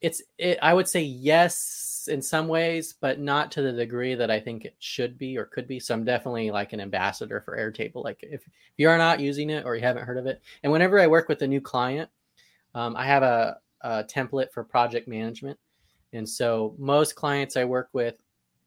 [0.00, 4.30] it's it, I would say yes in some ways, but not to the degree that
[4.30, 5.80] I think it should be or could be.
[5.80, 8.04] So I'm definitely like an ambassador for Airtable.
[8.04, 10.72] Like if, if you are not using it or you haven't heard of it, and
[10.72, 12.10] whenever I work with a new client,
[12.74, 15.58] um, I have a, a template for project management.
[16.12, 18.16] And so most clients I work with,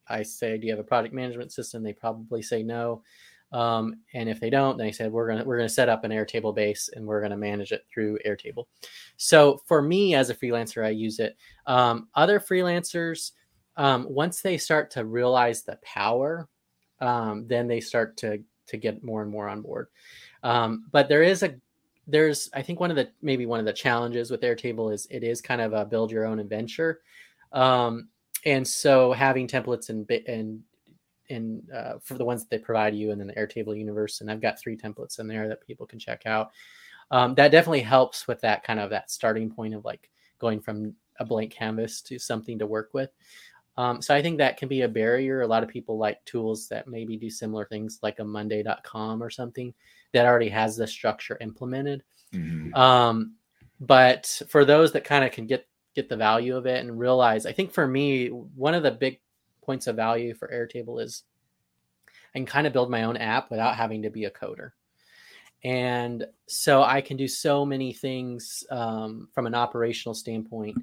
[0.08, 3.04] I say, "Do you have a project management system?" They probably say no.
[3.56, 6.54] Um, and if they don't, they said we're gonna we're gonna set up an Airtable
[6.54, 8.66] base and we're gonna manage it through Airtable.
[9.16, 11.38] So for me as a freelancer, I use it.
[11.66, 13.32] Um, other freelancers,
[13.78, 16.50] um, once they start to realize the power,
[17.00, 19.88] um, then they start to to get more and more on board.
[20.44, 21.56] Um, but there is a
[22.08, 25.24] there's I think one of the maybe one of the challenges with Airtable is it
[25.24, 27.00] is kind of a build your own adventure.
[27.54, 28.10] Um,
[28.44, 30.62] and so having templates and and
[31.30, 34.22] in uh, for the ones that they provide you and then the Airtable universe.
[34.22, 36.52] And I've got three templates in there that people can check out.
[37.12, 40.10] Um, that definitely helps with that kind of that starting point of like
[40.40, 43.12] going from a blank canvas to something to work with.
[43.78, 45.42] Um, so I think that can be a barrier.
[45.42, 49.30] A lot of people like tools that maybe do similar things like a monday.com or
[49.30, 49.74] something
[50.14, 52.04] that already has the structure implemented.
[52.34, 52.74] Mm-hmm.
[52.74, 53.36] Um,
[53.80, 57.46] but for those that kind of can get get the value of it and realize,
[57.46, 59.20] I think for me, one of the big
[59.66, 61.24] points of value for Airtable is
[62.34, 64.72] I can kind of build my own app without having to be a coder.
[65.64, 70.78] And so I can do so many things um, from an operational standpoint,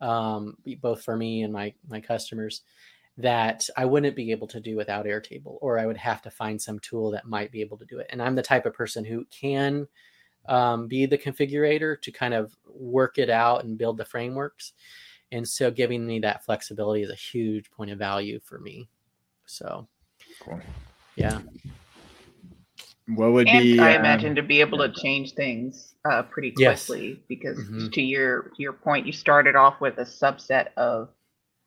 [0.00, 2.62] um, both for me and my my customers,
[3.18, 6.60] that I wouldn't be able to do without Airtable, or I would have to find
[6.60, 8.08] some tool that might be able to do it.
[8.10, 9.86] And I'm the type of person who can
[10.46, 14.72] um, be the configurator to kind of work it out and build the frameworks.
[15.34, 18.88] And so giving me that flexibility is a huge point of value for me.
[19.46, 19.88] So,
[20.40, 20.60] cool.
[21.16, 21.40] yeah.
[23.08, 23.80] What would and be?
[23.80, 27.18] I um, imagine to be able to change things uh, pretty quickly yes.
[27.28, 27.88] because mm-hmm.
[27.88, 31.08] to your to your point, you started off with a subset of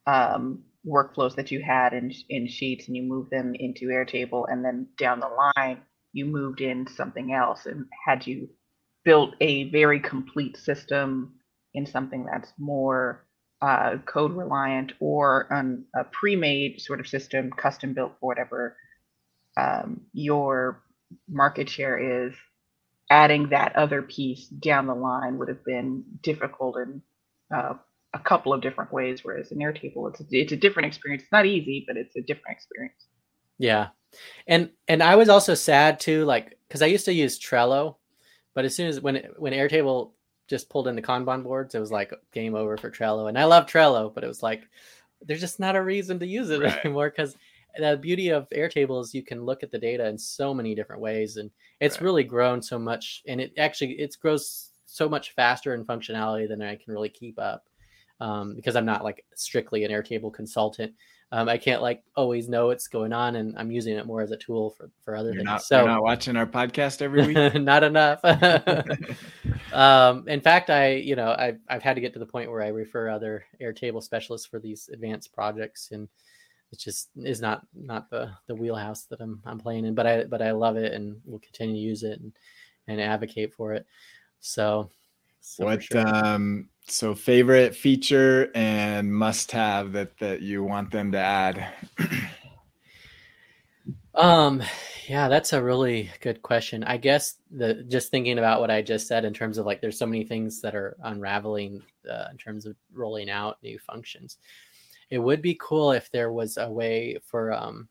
[0.06, 4.64] um, workflows that you had in in Sheets, and you moved them into Airtable, and
[4.64, 5.82] then down the line,
[6.14, 8.48] you moved in something else, and had you
[9.04, 11.34] built a very complete system
[11.74, 13.27] in something that's more
[13.60, 18.76] uh, code reliant or on a pre-made sort of system, custom built for whatever
[19.56, 20.82] um, your
[21.28, 22.34] market share is,
[23.10, 27.02] adding that other piece down the line would have been difficult in
[27.54, 27.74] uh,
[28.14, 29.20] a couple of different ways.
[29.22, 31.22] Whereas in Airtable, it's a, it's a different experience.
[31.22, 33.06] It's not easy, but it's a different experience.
[33.58, 33.88] Yeah,
[34.46, 37.96] and and I was also sad too, like because I used to use Trello,
[38.54, 40.12] but as soon as when when Airtable
[40.48, 43.28] just pulled in the Kanban boards, it was like game over for Trello.
[43.28, 44.68] And I love Trello, but it was like
[45.22, 46.84] there's just not a reason to use it right.
[46.84, 47.36] anymore because
[47.78, 51.02] the beauty of Airtable is you can look at the data in so many different
[51.02, 52.02] ways, and it's right.
[52.04, 53.22] really grown so much.
[53.28, 57.38] And it actually it grows so much faster in functionality than I can really keep
[57.38, 57.68] up
[58.20, 60.94] um, because I'm not like strictly an Airtable consultant.
[61.30, 64.30] Um, I can't like always know what's going on, and I'm using it more as
[64.30, 65.44] a tool for for other you're things.
[65.44, 67.54] Not, so you're not watching our podcast every week.
[67.62, 68.20] not enough.
[69.72, 72.62] um, in fact, I you know I've I've had to get to the point where
[72.62, 76.08] I refer other Airtable specialists for these advanced projects, and
[76.72, 79.94] it just is not not the the wheelhouse that I'm I'm playing in.
[79.94, 82.32] But I but I love it, and will continue to use it and
[82.88, 83.86] and advocate for it.
[84.40, 84.90] So,
[85.40, 86.06] so what sure.
[86.06, 91.72] um so favorite feature and must have that that you want them to add
[94.18, 94.62] um
[95.08, 96.84] yeah that's a really good question.
[96.84, 99.98] I guess the just thinking about what i just said in terms of like there's
[99.98, 104.38] so many things that are unraveling uh, in terms of rolling out new functions.
[105.10, 107.88] It would be cool if there was a way for um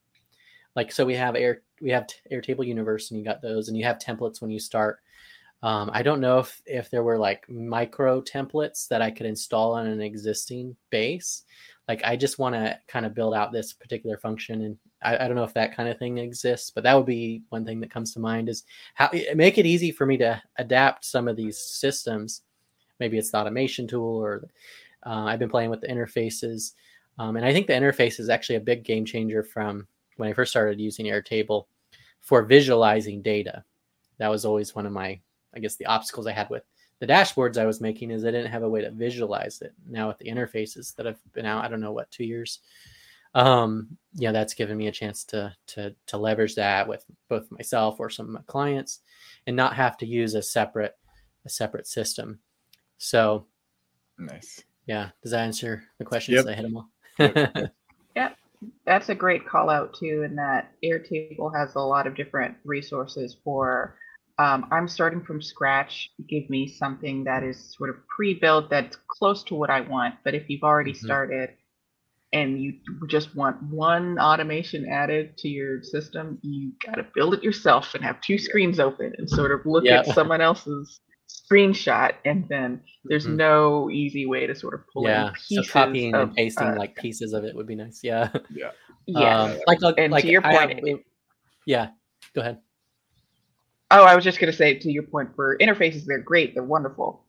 [0.76, 3.86] like so we have air we have airtable universe and you got those and you
[3.86, 5.00] have templates when you start.
[5.64, 9.74] Um, I don't know if if there were like micro templates that I could install
[9.74, 11.44] on an existing base.
[11.88, 15.28] Like I just want to kind of build out this particular function, and I, I,
[15.28, 17.92] don't know if that kind of thing exists, but that would be one thing that
[17.92, 21.58] comes to mind is how make it easy for me to adapt some of these
[21.58, 22.42] systems.
[23.00, 24.50] Maybe it's the automation tool, or
[25.06, 26.74] uh, I've been playing with the interfaces,
[27.20, 30.34] um, and I think the interface is actually a big game changer from when I
[30.34, 31.68] first started using Airtable
[32.22, 33.64] for visualizing data.
[34.18, 35.20] That was always one of my
[35.56, 36.64] I guess the obstacles I had with
[37.00, 39.74] the dashboards I was making is I didn't have a way to visualize it.
[39.88, 42.60] Now with the interfaces that have been out, I don't know what two years.
[43.36, 48.00] Um, yeah, that's given me a chance to to to leverage that with both myself
[48.00, 49.02] or some of my clients,
[49.46, 50.98] and not have to use a separate
[51.46, 52.40] a separate system.
[52.98, 53.46] So,
[54.18, 54.64] nice.
[54.88, 56.38] Yeah, does that answer the questions?
[56.38, 56.48] Yep.
[56.48, 56.90] I hit them all.
[57.20, 57.74] yep.
[58.16, 58.30] yeah,
[58.86, 60.24] that's a great call out too.
[60.24, 63.98] In that Airtable has a lot of different resources for
[64.40, 66.12] um, I'm starting from scratch.
[66.28, 70.16] Give me something that is sort of pre-built that's close to what I want.
[70.24, 71.06] But if you've already mm-hmm.
[71.06, 71.50] started
[72.34, 72.74] and you
[73.08, 78.04] just want one automation added to your system, you got to build it yourself and
[78.04, 80.00] have two screens open and sort of look yeah.
[80.00, 83.38] at someone else's screenshot and then there's mm-hmm.
[83.38, 85.28] no easy way to sort of pull yeah.
[85.28, 88.00] in pieces so copying of, and pasting uh, like pieces of it would be nice
[88.02, 88.72] yeah yeah
[89.08, 91.00] yeah um, like, like, and like to your point have,
[91.66, 91.90] yeah
[92.34, 92.60] go ahead
[93.92, 96.64] oh i was just going to say to your point for interfaces they're great they're
[96.64, 97.26] wonderful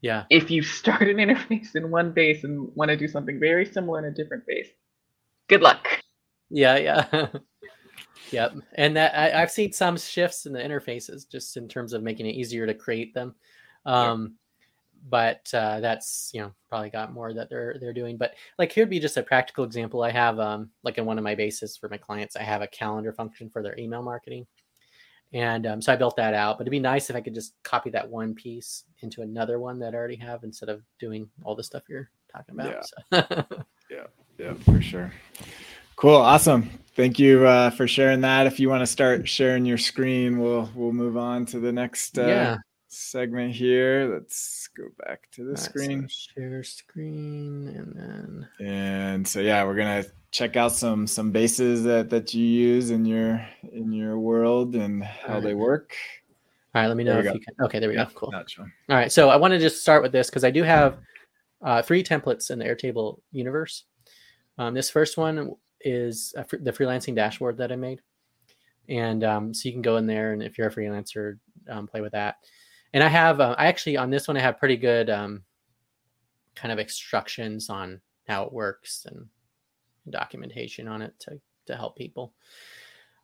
[0.00, 3.66] yeah if you start an interface in one base and want to do something very
[3.66, 4.68] similar in a different base
[5.48, 5.86] good luck
[6.50, 7.26] yeah yeah
[8.30, 12.02] Yep, and that I, have seen some shifts in the interfaces just in terms of
[12.02, 13.34] making it easier to create them.
[13.84, 14.36] Um,
[15.08, 18.16] But uh, that's you know probably got more that they're they're doing.
[18.16, 20.02] But like here'd be just a practical example.
[20.02, 22.66] I have um, like in one of my bases for my clients, I have a
[22.66, 24.46] calendar function for their email marketing,
[25.32, 26.58] and um, so I built that out.
[26.58, 29.78] But it'd be nice if I could just copy that one piece into another one
[29.80, 32.86] that I already have instead of doing all the stuff you're talking about.
[33.12, 33.44] Yeah, so.
[33.90, 34.04] yeah,
[34.38, 35.12] yeah, for sure.
[35.96, 36.70] Cool, awesome.
[36.94, 38.46] Thank you uh, for sharing that.
[38.46, 42.18] If you want to start sharing your screen, we'll we'll move on to the next
[42.18, 42.56] uh, yeah.
[42.88, 44.10] Segment here.
[44.12, 46.08] Let's go back to the right, screen.
[46.08, 51.82] So share screen, and then and so yeah, we're gonna check out some some bases
[51.84, 55.42] that that you use in your in your world and how right.
[55.42, 55.94] they work.
[56.74, 57.32] All right, let me know if go.
[57.32, 57.54] you can.
[57.64, 58.10] Okay, there we yeah, go.
[58.14, 58.34] Cool.
[58.34, 60.98] All right, so I want to just start with this because I do have
[61.62, 63.84] uh, three templates in the Airtable universe.
[64.58, 68.00] Um, this first one is fr- the freelancing dashboard that I made.
[68.88, 72.00] And um, so you can go in there, and if you're a freelancer, um, play
[72.00, 72.36] with that.
[72.96, 75.42] And I have, uh, I actually on this one, I have pretty good um,
[76.54, 79.26] kind of instructions on how it works and
[80.08, 82.32] documentation on it to to help people.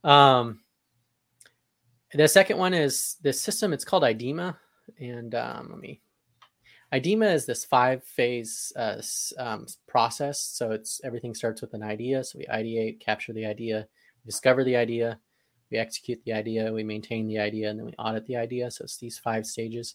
[0.04, 0.60] Um,
[2.12, 3.72] the second one is this system.
[3.72, 4.54] It's called IDEMA,
[5.00, 6.02] and um, let me
[6.92, 9.00] IDEMA is this five phase uh,
[9.38, 10.38] um, process.
[10.38, 12.22] So it's everything starts with an idea.
[12.24, 13.88] So we ideate, capture the idea,
[14.26, 15.18] discover the idea,
[15.72, 18.70] we execute the idea, we maintain the idea, and then we audit the idea.
[18.70, 19.94] So it's these five stages.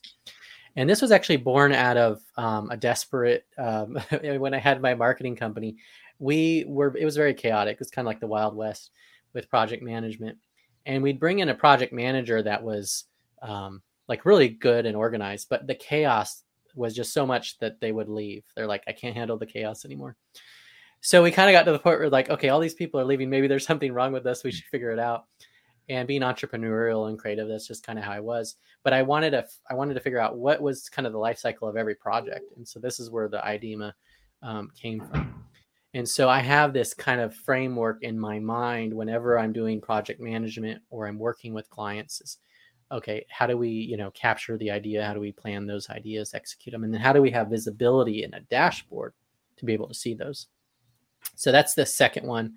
[0.76, 4.94] And this was actually born out of um, a desperate, um, when I had my
[4.94, 5.78] marketing company,
[6.20, 7.74] we were, it was very chaotic.
[7.74, 8.92] It was kind of like the Wild West
[9.34, 10.38] with project management.
[10.86, 13.06] And we'd bring in a project manager that was
[13.42, 16.44] um, like really good and organized, but the chaos
[16.76, 18.44] was just so much that they would leave.
[18.56, 20.16] They're like, I can't handle the chaos anymore.
[21.02, 23.06] So we kind of got to the point where like, okay, all these people are
[23.06, 23.30] leaving.
[23.30, 24.44] Maybe there's something wrong with us.
[24.44, 25.26] We should figure it out.
[25.90, 28.56] And being entrepreneurial and creative, that's just kind of how I was.
[28.84, 31.40] But I wanted to, I wanted to figure out what was kind of the life
[31.40, 32.52] cycle of every project.
[32.58, 33.94] And so this is where the IDEMA
[34.42, 35.46] um, came from.
[35.94, 40.20] And so I have this kind of framework in my mind whenever I'm doing project
[40.20, 42.38] management or I'm working with clients is
[42.92, 46.34] okay how do we you know capture the idea how do we plan those ideas
[46.34, 49.14] execute them and then how do we have visibility in a dashboard
[49.58, 50.48] to be able to see those
[51.36, 52.56] so that's the second one.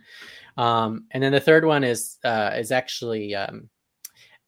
[0.57, 3.69] Um, and then the third one is uh, is actually um,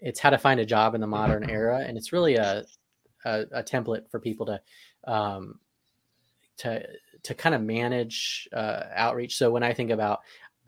[0.00, 1.84] it's how to find a job in the modern era.
[1.86, 2.64] And it's really a
[3.24, 4.60] a, a template for people to
[5.04, 5.58] um,
[6.58, 6.86] to
[7.22, 9.36] to kind of manage uh, outreach.
[9.36, 10.20] So when i think about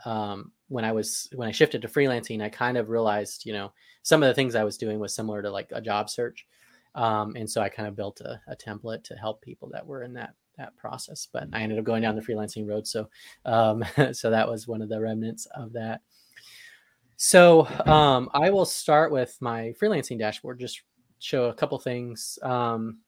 [0.04, 3.72] um, when i was when i shifted to freelancing i kind of realized you know
[4.04, 6.46] some of the things I was doing was similar to like a job search.
[6.94, 10.04] Um, and so I kind of built a, a, template to help people that were
[10.04, 11.28] in that that process.
[11.32, 13.08] But I ended up going down the freelancing road, so
[13.44, 16.00] um, so that was one of the remnants of that.
[17.16, 20.58] So um, I will start with my freelancing dashboard.
[20.58, 20.82] Just
[21.20, 22.38] show a couple things.
[22.42, 22.98] Um,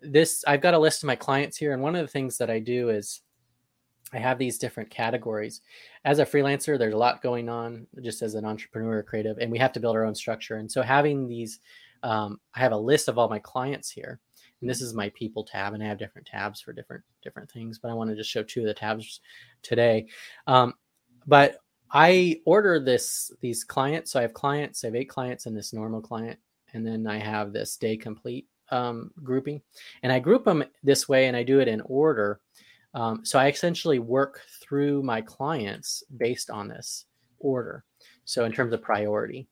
[0.00, 2.50] this I've got a list of my clients here, and one of the things that
[2.50, 3.20] I do is
[4.12, 5.60] I have these different categories.
[6.04, 9.58] As a freelancer, there's a lot going on just as an entrepreneur creative, and we
[9.58, 10.56] have to build our own structure.
[10.56, 11.60] And so having these,
[12.02, 14.20] um, I have a list of all my clients here,
[14.64, 17.78] and this is my people tab, and I have different tabs for different different things.
[17.78, 19.20] But I want to just show two of the tabs
[19.62, 20.06] today.
[20.46, 20.74] Um,
[21.26, 21.58] but
[21.90, 24.12] I order this these clients.
[24.12, 24.82] So I have clients.
[24.82, 26.38] I have eight clients in this normal client,
[26.72, 29.60] and then I have this day complete um, grouping,
[30.02, 32.40] and I group them this way, and I do it in order
[32.94, 37.06] um, so I essentially work through my clients based on this
[37.40, 37.84] order.
[38.24, 39.48] So in terms of priority,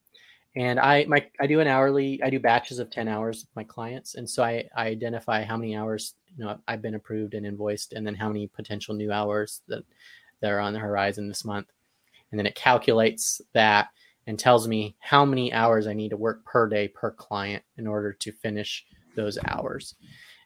[0.54, 3.64] and I my I do an hourly I do batches of ten hours with my
[3.64, 7.46] clients, and so I, I identify how many hours you know I've been approved and
[7.46, 9.84] invoiced, and then how many potential new hours that
[10.40, 11.68] that are on the horizon this month,
[12.30, 13.88] and then it calculates that
[14.26, 17.86] and tells me how many hours I need to work per day per client in
[17.86, 18.84] order to finish
[19.16, 19.94] those hours.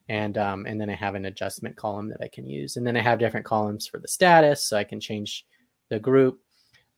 [0.08, 2.96] And um, and then I have an adjustment column that I can use, and then
[2.96, 5.44] I have different columns for the status, so I can change
[5.88, 6.40] the group.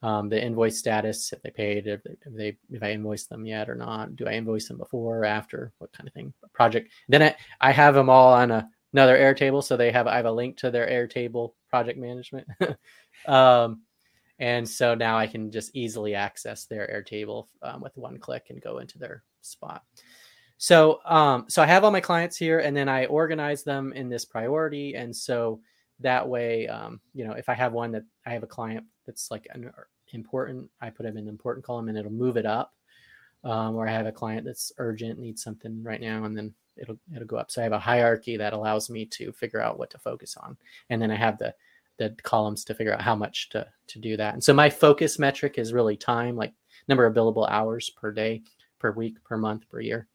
[0.03, 3.44] Um, the invoice status, if they paid, if they, if they if I invoiced them
[3.44, 4.14] yet or not.
[4.14, 5.72] Do I invoice them before or after?
[5.78, 6.32] What kind of thing?
[6.53, 6.90] Project.
[7.09, 10.26] Then I, I have them all on a, another Airtable, so they have I have
[10.26, 12.46] a link to their Airtable project management.
[13.26, 13.82] um,
[14.38, 18.62] and so now I can just easily access their Airtable um, with one click and
[18.62, 19.82] go into their spot.
[20.59, 24.09] So, um, so I have all my clients here, and then I organize them in
[24.09, 25.61] this priority, and so
[26.01, 29.30] that way, um, you know, if I have one that I have a client that's
[29.30, 29.70] like an
[30.12, 32.74] important, I put them in the important column, and it'll move it up.
[33.44, 36.99] Um, or I have a client that's urgent, needs something right now, and then it'll
[37.14, 37.51] it'll go up.
[37.51, 40.57] So I have a hierarchy that allows me to figure out what to focus on,
[40.90, 41.55] and then I have the
[41.99, 44.34] the columns to figure out how much to to do that.
[44.34, 46.53] And so my focus metric is really time, like
[46.88, 48.42] number of billable hours per day,
[48.78, 50.09] per week, per month, per year.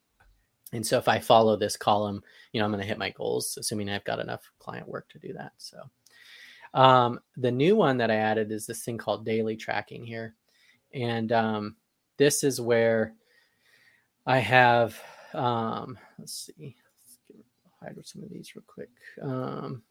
[0.74, 2.20] And so if I follow this column,
[2.52, 5.20] you know, I'm going to hit my goals, assuming I've got enough client work to
[5.20, 5.52] do that.
[5.56, 5.78] So
[6.74, 10.34] um, the new one that I added is this thing called daily tracking here.
[10.92, 11.76] And um,
[12.16, 13.14] this is where
[14.26, 15.00] I have,
[15.32, 16.74] um, let's see,
[17.30, 17.44] let's
[17.80, 18.90] hide some of these real quick.
[19.22, 19.82] Um,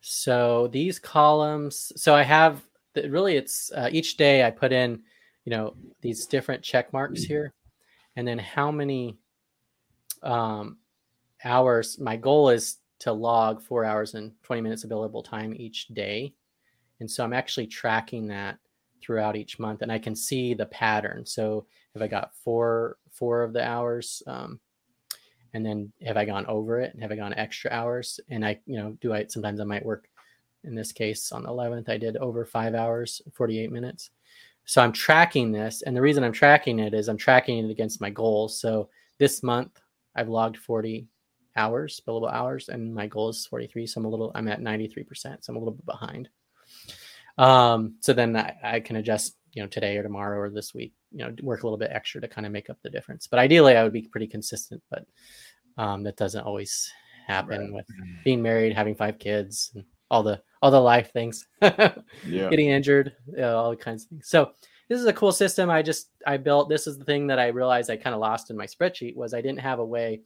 [0.00, 2.62] so these columns, so I have
[2.94, 5.02] really it's uh, each day I put in,
[5.44, 7.52] you know, these different check marks here
[8.16, 9.18] and then how many
[10.22, 10.78] um,
[11.44, 11.98] hours.
[11.98, 16.32] My goal is to log four hours and 20 minutes of billable time each day.
[17.00, 18.58] And so I'm actually tracking that
[19.02, 21.26] throughout each month and I can see the pattern.
[21.26, 24.58] So if I got four, four of the hours, um,
[25.52, 26.96] and then have I gone over it?
[27.00, 28.18] Have I gone extra hours?
[28.28, 30.08] And I, you know, do I, sometimes I might work
[30.64, 34.10] in this case on the 11th, I did over five hours, 48 minutes.
[34.64, 35.82] So I'm tracking this.
[35.82, 38.60] And the reason I'm tracking it is I'm tracking it against my goals.
[38.60, 38.88] So
[39.18, 39.80] this month
[40.14, 41.06] I've logged 40
[41.56, 43.86] hours, billable hours, and my goal is 43.
[43.86, 45.06] So I'm a little, I'm at 93%.
[45.16, 46.28] So I'm a little bit behind.
[47.36, 50.94] Um, so then I, I can adjust, you know, today or tomorrow or this week,
[51.12, 53.26] you know, work a little bit extra to kind of make up the difference.
[53.26, 55.04] But ideally I would be pretty consistent, but
[55.76, 56.92] um, that doesn't always
[57.26, 57.72] happen right.
[57.72, 57.86] with
[58.24, 61.92] being married, having five kids, and all the all the life things, yeah.
[62.24, 64.28] getting injured, all kinds of things.
[64.30, 64.52] So
[64.88, 65.68] this is a cool system.
[65.68, 66.70] I just I built.
[66.70, 69.34] This is the thing that I realized I kind of lost in my spreadsheet was
[69.34, 70.22] I didn't have a way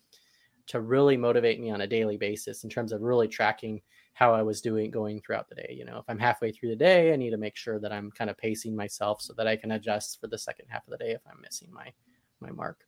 [0.68, 3.82] to really motivate me on a daily basis in terms of really tracking
[4.12, 5.74] how I was doing going throughout the day.
[5.76, 8.12] You know, if I'm halfway through the day, I need to make sure that I'm
[8.12, 11.05] kind of pacing myself so that I can adjust for the second half of the
[11.05, 11.93] day if I'm missing my
[12.39, 12.84] my mark.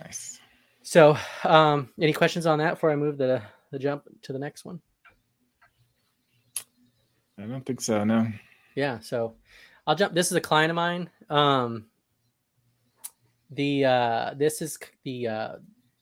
[0.00, 0.40] Nice.
[0.82, 4.64] So, um, any questions on that before I move the the jump to the next
[4.64, 4.80] one?
[7.38, 8.04] I don't think so.
[8.04, 8.26] No.
[8.74, 9.00] Yeah.
[9.00, 9.34] So
[9.86, 10.14] I'll jump.
[10.14, 11.10] This is a client of mine.
[11.30, 11.86] Um,
[13.50, 15.52] the uh, this is the uh,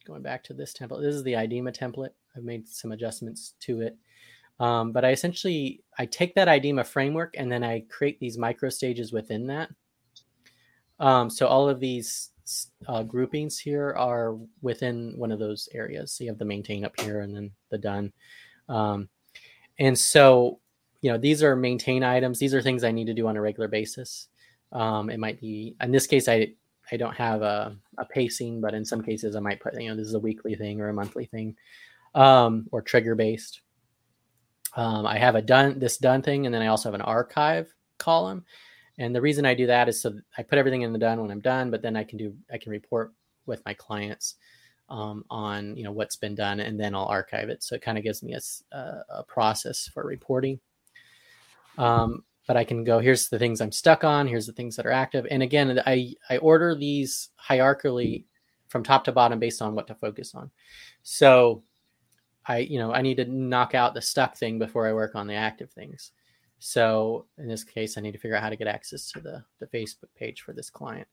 [0.07, 1.03] going back to this template.
[1.03, 2.11] This is the IDEMA template.
[2.37, 3.97] I've made some adjustments to it.
[4.61, 8.69] Um, but I essentially I take that IDEMA framework and then I create these micro
[8.69, 9.71] stages within that.
[11.01, 12.31] Um, so all of these
[12.87, 16.13] uh, groupings here are within one of those areas.
[16.13, 18.13] So you have the maintain up here and then the done.
[18.69, 19.09] Um,
[19.79, 20.61] and so
[21.03, 22.39] you know these are maintain items.
[22.39, 24.29] These are things i need to do on a regular basis.
[24.71, 26.49] Um, it might be in this case i
[26.91, 29.97] i don't have a, a pacing but in some cases i might put you know
[29.97, 31.55] this is a weekly thing or a monthly thing
[32.15, 33.61] um, or trigger based.
[34.75, 37.69] Um, i have a done this done thing and then i also have an archive
[37.99, 38.45] column.
[38.99, 41.31] And the reason i do that is so i put everything in the done when
[41.31, 43.13] i'm done but then i can do i can report
[43.45, 44.37] with my clients
[44.89, 47.63] um, on you know what's been done and then i'll archive it.
[47.63, 48.77] So it kind of gives me a,
[49.11, 50.61] a process for reporting
[51.79, 54.87] um, but I can go, here's the things I'm stuck on, here's the things that
[54.87, 55.27] are active.
[55.31, 58.25] And again, I, I order these hierarchically
[58.69, 60.51] from top to bottom based on what to focus on.
[61.03, 61.63] So
[62.47, 65.27] I, you know, I need to knock out the stuck thing before I work on
[65.27, 66.13] the active things.
[66.59, 69.45] So in this case, I need to figure out how to get access to the,
[69.61, 71.07] the Facebook page for this client.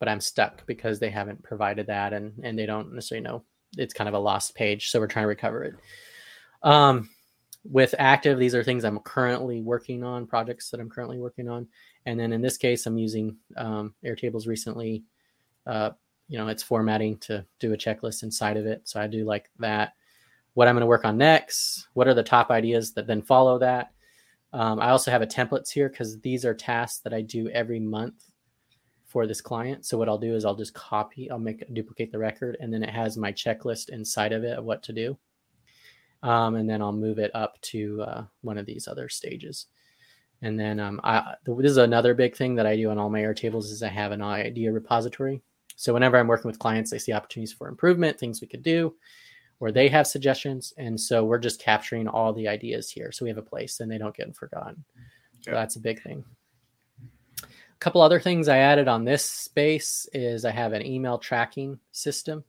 [0.00, 3.44] But I'm stuck because they haven't provided that and, and they don't necessarily know
[3.76, 4.90] it's kind of a lost page.
[4.90, 5.74] So we're trying to recover it.
[6.62, 7.10] Um,
[7.64, 11.66] with active these are things i'm currently working on projects that i'm currently working on.
[12.06, 15.02] And then in this case i'm using um, airtables recently
[15.66, 15.90] uh,
[16.28, 18.82] you know it's formatting to do a checklist inside of it.
[18.84, 19.94] So i do like that.
[20.52, 23.58] What i'm going to work on next what are the top ideas that then follow
[23.58, 23.92] that?
[24.52, 27.80] Um, i also have a templates here because these are tasks that i do every
[27.80, 28.30] month
[29.06, 29.86] for this client.
[29.86, 32.82] So what i'll do is i'll just copy i'll make duplicate the record and then
[32.82, 35.16] it has my checklist inside of it of what to do
[36.24, 39.66] um, and then I'll move it up to uh, one of these other stages.
[40.40, 43.20] And then um, I, this is another big thing that I do on all my
[43.20, 45.42] Airtables is I have an idea repository.
[45.76, 48.94] So whenever I'm working with clients, they see opportunities for improvement, things we could do,
[49.60, 50.72] or they have suggestions.
[50.78, 53.12] And so we're just capturing all the ideas here.
[53.12, 54.82] So we have a place and they don't get forgotten.
[55.42, 56.24] So that's a big thing.
[57.84, 62.42] Couple other things I added on this space is I have an email tracking system.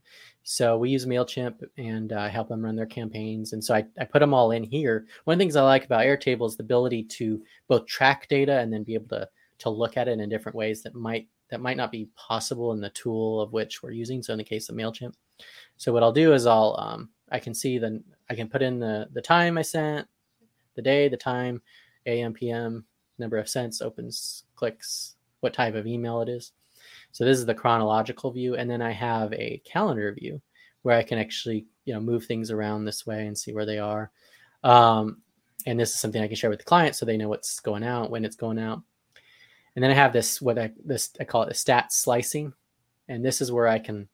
[0.44, 3.52] So we use MailChimp and uh, help them run their campaigns.
[3.52, 5.08] And so I, I put them all in here.
[5.26, 8.60] One of the things I like about Airtable is the ability to both track data
[8.60, 9.28] and then be able to,
[9.58, 12.80] to look at it in different ways that might that might not be possible in
[12.80, 14.24] the tool of which we're using.
[14.24, 15.16] So in the case of MailChimp.
[15.76, 18.80] So what I'll do is I'll um, I can see the I can put in
[18.80, 20.08] the the time I sent,
[20.76, 21.62] the day, the time,
[22.06, 22.86] AM, PM,
[23.18, 25.16] number of cents, opens, clicks,
[25.46, 26.52] what type of email it is.
[27.12, 30.41] So this is the chronological view, and then I have a calendar view
[30.82, 33.78] where I can actually you know move things around this way and see where they
[33.78, 34.10] are.
[34.64, 35.22] Um,
[35.68, 37.84] and this is something I can share with the client so they know what's going
[37.84, 38.82] out, when it's going out.
[39.76, 42.54] And then I have this what I this I call it a stat slicing,
[43.08, 44.10] and this is where I can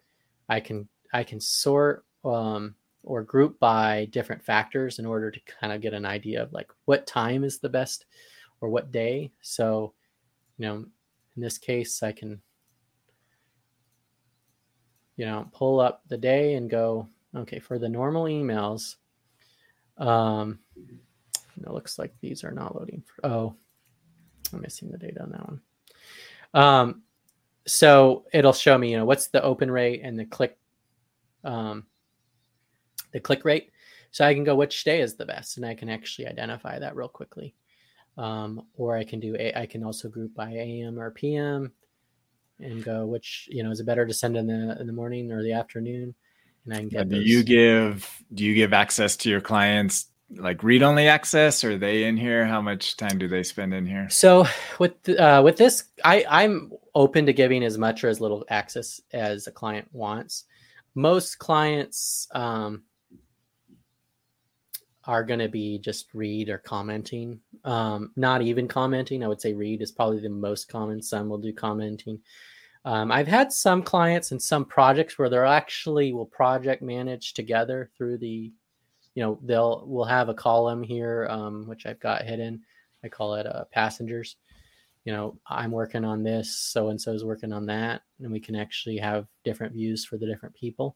[0.50, 5.72] I can I can sort um, or group by different factors in order to kind
[5.72, 8.06] of get an idea of like what time is the best
[8.60, 9.32] or what day.
[9.42, 9.94] So,
[10.58, 10.86] you know,
[11.36, 12.42] in this case, I can
[15.22, 18.96] you know, pull up the day and go, okay, for the normal emails,
[20.00, 23.04] um, it looks like these are not loading.
[23.06, 23.56] For, oh,
[24.52, 25.62] I'm missing the data on that one.
[26.56, 27.02] Um,
[27.68, 30.58] so it'll show me, you know, what's the open rate and the click,
[31.44, 31.86] um,
[33.12, 33.70] the click rate.
[34.10, 36.96] So I can go which day is the best, and I can actually identify that
[36.96, 37.54] real quickly.
[38.18, 41.72] Um, or I can do a, I can also group by AM or PM,
[42.60, 45.32] and go which you know is it better to send in the in the morning
[45.32, 46.14] or the afternoon?
[46.66, 47.26] And i can get do those.
[47.26, 51.64] you give do you give access to your clients like read only access?
[51.64, 52.46] Or are they in here?
[52.46, 54.10] How much time do they spend in here?
[54.10, 54.46] So
[54.78, 59.02] with uh, with this i i'm open to giving as much or as little access
[59.14, 60.46] as a client wants.
[60.94, 62.84] Most clients um,
[65.12, 69.54] are going to be just read or commenting um, not even commenting i would say
[69.54, 72.20] read is probably the most common some will do commenting
[72.84, 77.92] um, I've had some clients and some projects where they're actually will project manage together
[77.96, 78.52] through the,
[79.14, 82.64] you know, they'll we'll have a column here, um, which I've got hidden.
[83.04, 84.36] I call it uh, passengers.
[85.06, 88.40] You know, I'm working on this, so and so is working on that, and we
[88.40, 90.96] can actually have different views for the different people.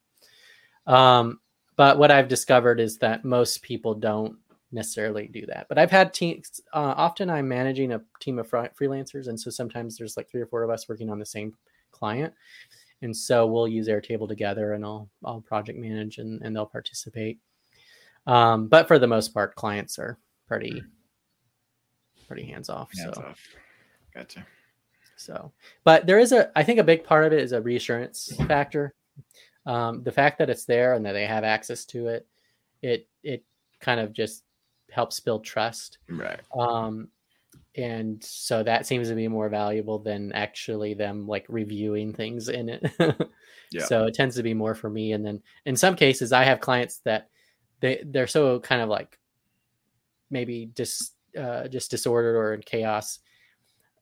[0.88, 1.40] Um,
[1.76, 4.38] but what I've discovered is that most people don't
[4.72, 5.68] necessarily do that.
[5.70, 6.62] But I've had teams.
[6.74, 10.48] Uh, often I'm managing a team of freelancers, and so sometimes there's like three or
[10.48, 11.54] four of us working on the same
[11.92, 12.34] client.
[13.02, 17.40] And so we'll use Airtable together and I'll, I'll project manage and, and they'll participate.
[18.26, 20.18] Um, but for the most part, clients are
[20.48, 20.82] pretty,
[22.28, 22.90] pretty hands off.
[22.98, 23.22] Hands so.
[23.22, 23.40] off.
[24.14, 24.46] Gotcha.
[25.18, 25.52] So,
[25.84, 28.94] but there is a, I think a big part of it is a reassurance factor.
[29.66, 32.28] Um, the fact that it's there and that they have access to it,
[32.82, 33.44] it, it
[33.80, 34.44] kind of just
[34.92, 35.98] helps build trust.
[36.08, 36.40] Right.
[36.58, 37.10] Um,
[37.78, 42.70] and so that seems to be more valuable than actually them like reviewing things in
[42.70, 42.92] it
[43.72, 43.84] yeah.
[43.84, 46.60] so it tends to be more for me and then in some cases i have
[46.62, 47.30] clients that
[47.82, 49.20] they they're so kind of like
[50.30, 53.20] maybe just uh, just disordered or in chaos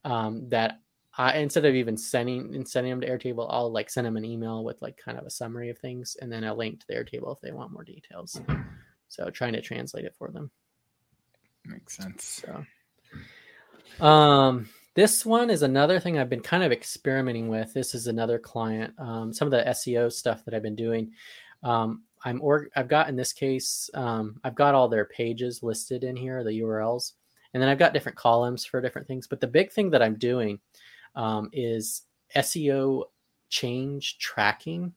[0.06, 0.82] um, that
[1.18, 4.26] I, instead of even sending and sending them to Airtable, I'll like send them an
[4.26, 6.96] email with like kind of a summary of things and then a link to the
[6.96, 8.42] Airtable if they want more details.
[9.10, 10.50] So trying to translate it for them.
[11.66, 12.44] Makes sense.
[12.44, 12.66] So
[14.04, 17.74] um, this one is another thing I've been kind of experimenting with.
[17.74, 18.94] This is another client.
[18.98, 21.12] Um, some of the SEO stuff that I've been doing.
[21.64, 26.04] Um, I'm or I've got in this case, um, I've got all their pages listed
[26.04, 27.14] in here, the URLs,
[27.54, 29.28] and then I've got different columns for different things.
[29.28, 30.60] But the big thing that I'm doing
[31.16, 32.04] um, is
[32.36, 33.04] SEO
[33.50, 34.94] change tracking.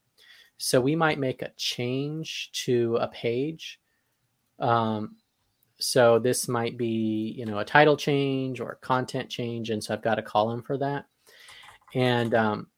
[0.59, 3.79] So we might make a change to a page.
[4.59, 5.17] Um,
[5.79, 10.03] so this might be, you know, a title change or content change, and so I've
[10.03, 11.05] got a column for that.
[11.95, 12.69] And um,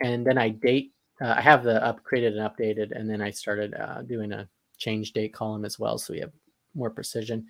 [0.00, 0.92] and then I date.
[1.20, 4.48] Uh, I have the up created and updated, and then I started uh, doing a
[4.76, 6.32] change date column as well, so we have
[6.74, 7.46] more precision.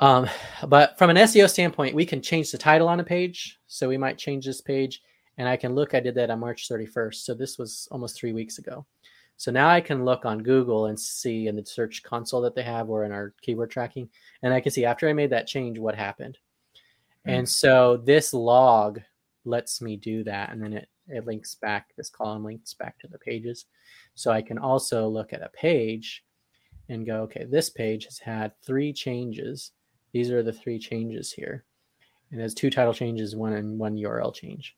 [0.00, 0.28] Um,
[0.66, 3.58] but from an SEO standpoint, we can change the title on a page.
[3.66, 5.02] So we might change this page,
[5.36, 5.94] and I can look.
[5.94, 8.86] I did that on March 31st, so this was almost three weeks ago.
[9.36, 12.62] So now I can look on Google and see in the search console that they
[12.62, 14.08] have or in our keyword tracking,
[14.42, 16.38] and I can see after I made that change what happened.
[17.26, 17.38] Mm.
[17.38, 19.00] And so this log
[19.44, 21.88] lets me do that, and then it it links back.
[21.96, 23.66] This column links back to the pages,
[24.14, 26.24] so I can also look at a page
[26.88, 29.72] and go, okay, this page has had three changes.
[30.12, 31.64] These are the three changes here,
[32.30, 34.76] and there's two title changes, one and one URL change,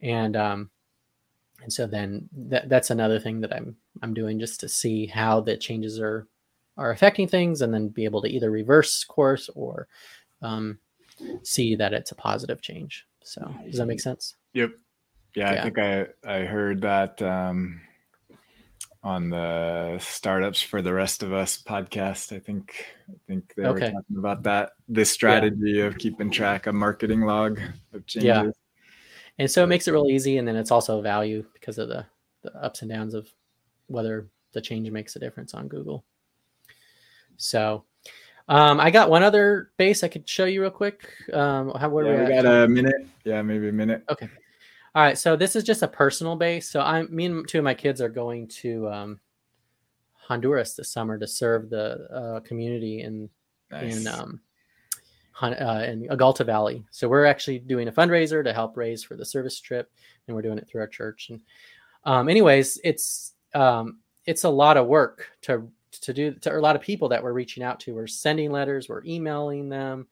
[0.00, 0.70] and um,
[1.62, 5.40] and so then that, that's another thing that I'm I'm doing just to see how
[5.40, 6.26] the changes are
[6.76, 9.88] are affecting things, and then be able to either reverse course or
[10.42, 10.78] um,
[11.42, 13.06] see that it's a positive change.
[13.22, 14.36] So does that make sense?
[14.54, 14.70] Yep.
[15.34, 15.60] Yeah, yeah.
[15.60, 17.80] I think I I heard that um,
[19.02, 22.34] on the startups for the rest of us podcast.
[22.34, 23.86] I think I think they okay.
[23.86, 25.84] were talking about that this strategy yeah.
[25.84, 27.60] of keeping track of marketing log
[27.92, 28.26] of changes.
[28.26, 28.50] Yeah.
[29.38, 32.06] And so it makes it really easy, and then it's also value because of the
[32.42, 33.28] the ups and downs of
[33.86, 36.04] whether the change makes a difference on Google.
[37.36, 37.84] So
[38.48, 41.08] um, I got one other base I could show you real quick.
[41.32, 43.06] Um, how yeah, we, we got a minute?
[43.24, 44.02] Yeah, maybe a minute.
[44.10, 44.28] Okay.
[44.94, 45.18] All right.
[45.18, 46.70] So this is just a personal base.
[46.70, 49.20] So I'm me and two of my kids are going to um,
[50.14, 53.28] Honduras this summer to serve the uh, community in
[53.70, 53.96] nice.
[53.96, 54.40] in um,
[55.40, 56.84] uh, in Agulta Valley.
[56.90, 59.90] So we're actually doing a fundraiser to help raise for the service trip,
[60.26, 61.30] and we're doing it through our church.
[61.30, 61.40] And
[62.04, 65.68] um, anyways, it's um, it's a lot of work to
[66.00, 67.94] to do to a lot of people that we're reaching out to.
[67.94, 70.06] We're sending letters, we're emailing them,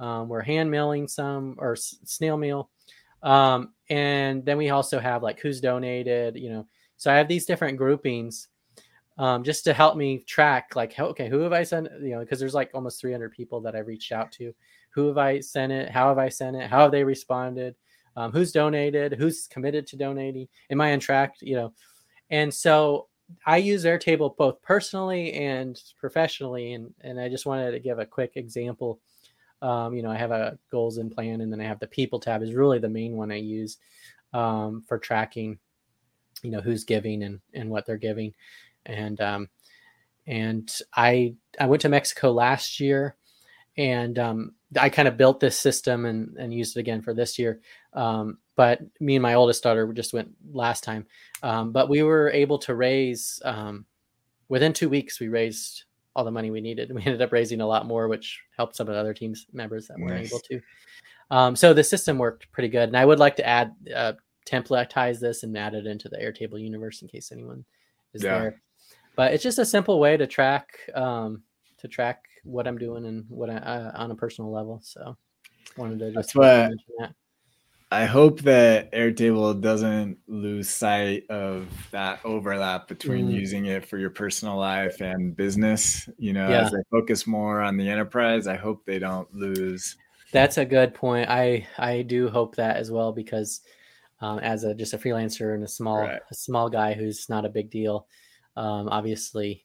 [0.00, 2.70] um, we're hand mailing some or s- snail mail,
[3.22, 6.36] um, and then we also have like who's donated.
[6.36, 6.66] You know,
[6.96, 8.48] so I have these different groupings.
[9.18, 11.88] Um, just to help me track, like, okay, who have I sent?
[12.00, 14.54] You know, because there's like almost 300 people that I've reached out to.
[14.94, 15.90] Who have I sent it?
[15.90, 16.70] How have I sent it?
[16.70, 17.74] How have they responded?
[18.16, 19.14] Um, who's donated?
[19.14, 20.48] Who's committed to donating?
[20.70, 21.34] Am I on track?
[21.40, 21.72] You know,
[22.30, 23.08] and so
[23.44, 28.06] I use Airtable both personally and professionally, and and I just wanted to give a
[28.06, 29.00] quick example.
[29.60, 32.20] Um, you know, I have a goals and plan, and then I have the people
[32.20, 33.78] tab is really the main one I use
[34.32, 35.58] um, for tracking.
[36.42, 38.34] You know, who's giving and and what they're giving,
[38.86, 39.48] and um,
[40.26, 43.16] and I I went to Mexico last year,
[43.76, 47.38] and um, I kind of built this system and and used it again for this
[47.38, 47.60] year.
[47.94, 51.06] Um, but me and my oldest daughter just went last time.
[51.42, 53.86] Um, but we were able to raise um,
[54.48, 55.20] within two weeks.
[55.20, 55.84] We raised
[56.18, 56.90] all the money we needed.
[56.94, 59.86] We ended up raising a lot more, which helped some of the other teams members
[59.86, 60.60] that weren't able to.
[61.30, 62.88] Um, so the system worked pretty good.
[62.88, 64.14] And I would like to add uh,
[64.44, 67.64] templatize this and add it into the Airtable universe in case anyone
[68.14, 68.38] is yeah.
[68.38, 68.62] there.
[69.14, 71.42] But it's just a simple way to track um,
[71.78, 74.80] to track what I'm doing and what I, uh, on a personal level.
[74.82, 75.16] So
[75.76, 77.14] wanted to just That's what, that.
[77.90, 83.32] I hope that Airtable doesn't lose sight of that overlap between mm.
[83.32, 86.06] using it for your personal life and business.
[86.18, 86.66] You know, yeah.
[86.66, 89.96] as they focus more on the enterprise, I hope they don't lose.
[90.32, 91.30] That's a good point.
[91.30, 93.62] I I do hope that as well because
[94.20, 96.20] um, as a just a freelancer and a small right.
[96.30, 98.06] a small guy who's not a big deal,
[98.54, 99.64] um, obviously,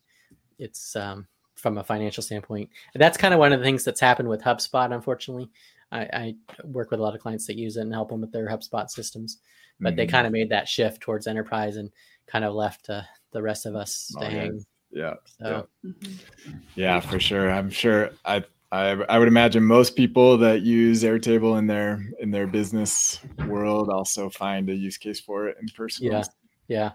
[0.57, 2.69] it's um, from a financial standpoint.
[2.95, 5.49] That's kind of one of the things that's happened with HubSpot, unfortunately.
[5.93, 8.31] I, I, work with a lot of clients that use it and help them with
[8.31, 9.37] their HubSpot systems,
[9.79, 9.97] but mm-hmm.
[9.97, 11.89] they kind of made that shift towards enterprise and
[12.27, 14.65] kind of left uh, the rest of us to oh, hang.
[14.91, 15.13] Yeah.
[15.39, 15.67] So.
[15.83, 15.91] Yeah.
[15.91, 16.57] Mm-hmm.
[16.75, 17.51] yeah, for sure.
[17.51, 22.31] I'm sure I, I, I would imagine most people that use Airtable in their in
[22.31, 26.07] their business world also find a use case for it in person.
[26.07, 26.23] Yeah.
[26.67, 26.91] Yeah.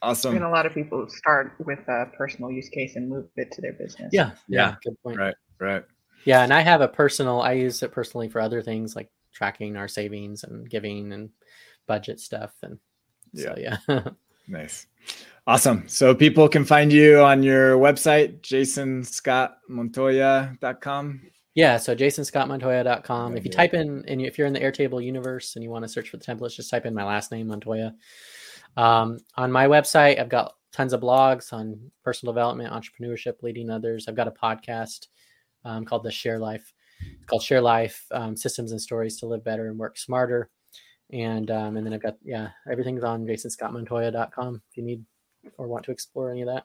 [0.00, 0.36] Awesome.
[0.36, 3.60] And a lot of people start with a personal use case and move it to
[3.60, 4.10] their business.
[4.12, 4.30] Yeah.
[4.48, 4.70] Yeah.
[4.70, 4.74] yeah.
[4.82, 5.18] Good point.
[5.18, 5.34] Right.
[5.60, 5.84] Right.
[6.28, 7.40] Yeah, and I have a personal.
[7.40, 11.30] I use it personally for other things like tracking our savings and giving and
[11.86, 12.52] budget stuff.
[12.62, 12.78] And
[13.32, 13.78] yeah, so, yeah.
[14.46, 14.86] nice,
[15.46, 15.88] awesome.
[15.88, 21.20] So people can find you on your website, jasonscottmontoya.com.
[21.54, 23.36] Yeah, so jasonscottmontoya.com.
[23.38, 25.88] If you type in, and if you're in the Airtable universe and you want to
[25.88, 27.94] search for the templates, just type in my last name, Montoya.
[28.76, 34.08] Um, on my website, I've got tons of blogs on personal development, entrepreneurship, leading others.
[34.08, 35.06] I've got a podcast
[35.64, 36.72] um, called the Share Life.
[37.00, 40.50] It's called Share Life um, Systems and Stories to Live Better and Work Smarter.
[41.12, 45.04] And um, and then I've got yeah everything's on jasonscottmontoya.com if you need
[45.56, 46.64] or want to explore any of that.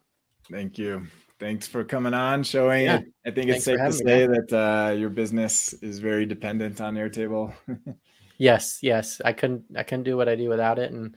[0.52, 1.08] Thank you.
[1.40, 3.02] Thanks for coming on, showing yeah.
[3.26, 6.80] I think Thanks it's safe to say me, that uh, your business is very dependent
[6.82, 7.54] on Airtable.
[8.38, 9.22] yes, yes.
[9.24, 11.16] I couldn't I couldn't do what I do without it, and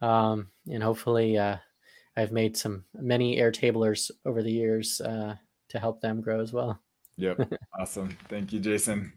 [0.00, 1.56] um, and hopefully uh,
[2.16, 5.36] I've made some many Airtablers over the years uh,
[5.68, 6.80] to help them grow as well.
[7.22, 7.52] Yep.
[7.80, 8.16] awesome.
[8.28, 9.12] Thank you, Jason.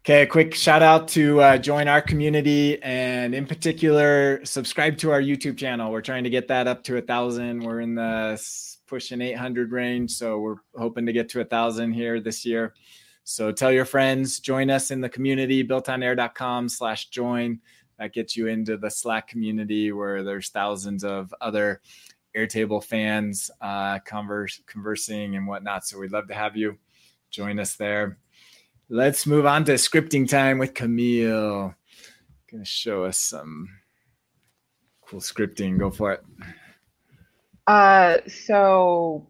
[0.00, 5.10] Okay, a quick shout out to uh, join our community and in particular, subscribe to
[5.10, 5.92] our YouTube channel.
[5.92, 7.62] We're trying to get that up to a thousand.
[7.62, 8.42] We're in the
[8.86, 10.12] pushing 800 range.
[10.12, 12.74] So we're hoping to get to a thousand here this year.
[13.24, 17.60] So tell your friends, join us in the community, builtonair.com slash join.
[17.98, 21.82] That gets you into the Slack community where there's thousands of other
[22.36, 25.84] Airtable fans uh, converse, conversing and whatnot.
[25.84, 26.78] So we'd love to have you
[27.30, 28.18] join us there.
[28.88, 31.74] Let's move on to scripting time with Kamille.
[32.50, 33.68] Going to show us some
[35.02, 35.78] cool scripting.
[35.78, 36.24] Go for it.
[37.66, 39.26] Uh, so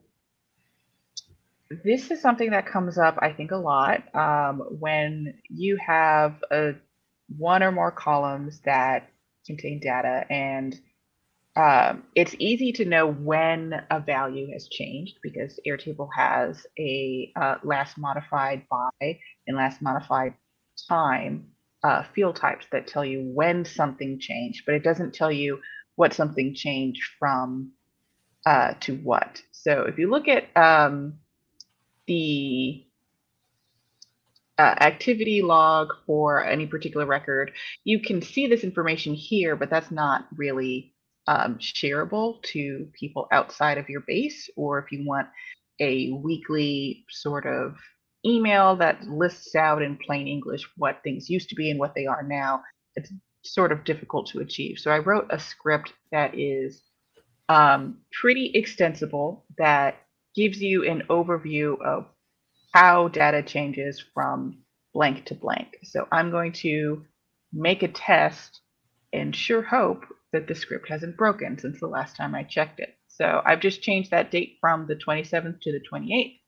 [1.85, 6.75] this is something that comes up, I think, a lot um, when you have a
[7.37, 9.11] one or more columns that
[9.45, 10.81] contain data and
[11.59, 17.57] um, it's easy to know when a value has changed because Airtable has a uh,
[17.65, 20.35] last modified by and last modified
[20.89, 21.49] time
[21.83, 25.59] uh, field types that tell you when something changed, but it doesn't tell you
[25.97, 27.73] what something changed from
[28.47, 29.43] uh, to what.
[29.51, 31.15] So if you look at um,
[32.07, 32.85] the
[34.59, 37.51] uh, activity log for any particular record,
[37.83, 40.95] you can see this information here, but that's not really
[41.29, 44.49] um, shareable to people outside of your base.
[44.57, 45.29] Or if you want
[45.79, 47.77] a weekly sort of
[48.27, 52.07] email that lists out in plain English what things used to be and what they
[52.07, 52.63] are now,
[52.97, 53.13] it's
[53.45, 54.79] sort of difficult to achieve.
[54.79, 56.83] So I wrote a script that is
[57.51, 59.97] um, pretty extensible that
[60.35, 62.07] gives you an overview of
[62.73, 64.59] how data changes from
[64.95, 65.77] blank to blank.
[65.85, 67.05] So I'm going to
[67.53, 68.61] make a test
[69.13, 72.97] and sure hope that the script hasn't broken since the last time I checked it.
[73.09, 76.39] So I've just changed that date from the 27th to the 28th.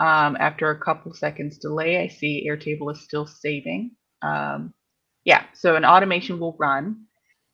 [0.00, 3.92] Um, after a couple seconds delay, I see Airtable is still saving.
[4.22, 4.72] Um,
[5.24, 7.04] yeah, so an automation will run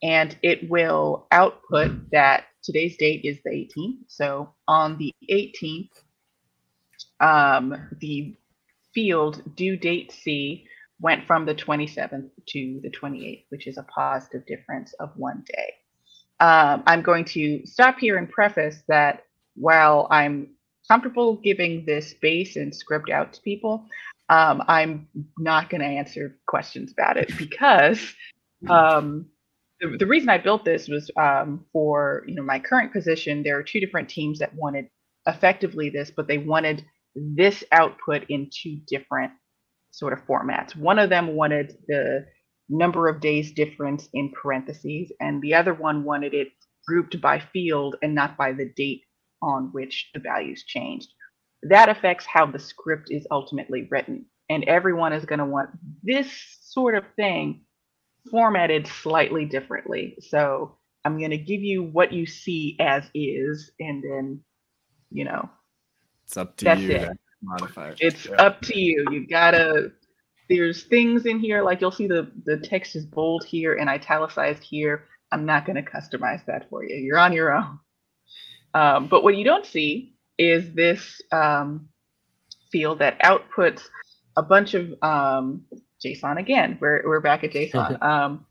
[0.02, 3.98] and it will output that today's date is the 18th.
[4.08, 5.90] So on the 18th,
[7.20, 8.36] um, the
[8.94, 10.66] field due date C
[11.04, 15.74] went from the 27th to the 28th, which is a positive difference of one day.
[16.40, 20.54] Um, I'm going to stop here and preface that while I'm
[20.88, 23.84] comfortable giving this base and script out to people,
[24.30, 25.06] um, I'm
[25.38, 28.00] not going to answer questions about it because
[28.70, 29.26] um,
[29.80, 33.42] the, the, reason I built this was um, for you know my current position.
[33.42, 34.88] There are two different teams that wanted
[35.26, 36.82] effectively this, but they wanted
[37.14, 39.32] this output in two different
[39.94, 40.74] sort of formats.
[40.74, 42.26] One of them wanted the
[42.68, 46.48] number of days difference in parentheses, and the other one wanted it
[46.86, 49.02] grouped by field and not by the date
[49.40, 51.08] on which the values changed.
[51.62, 54.26] That affects how the script is ultimately written.
[54.50, 55.70] And everyone is going to want
[56.02, 56.28] this
[56.60, 57.64] sort of thing
[58.30, 60.16] formatted slightly differently.
[60.20, 64.40] So I'm going to give you what you see as is, and then,
[65.10, 65.48] you know,
[66.24, 66.90] it's up to you.
[66.90, 67.18] It.
[67.44, 67.94] Modify.
[68.00, 68.36] It's yeah.
[68.36, 69.04] up to you.
[69.10, 69.92] You gotta.
[70.48, 74.62] There's things in here like you'll see the the text is bold here and italicized
[74.62, 75.06] here.
[75.32, 76.94] I'm not going to customize that for you.
[76.94, 77.80] You're on your own.
[78.72, 81.88] Um, but what you don't see is this um,
[82.70, 83.82] field that outputs
[84.36, 85.64] a bunch of um,
[86.04, 86.78] JSON again.
[86.80, 88.46] We're, we're back at JSON, um,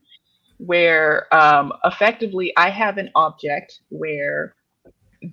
[0.58, 4.56] where um, effectively I have an object where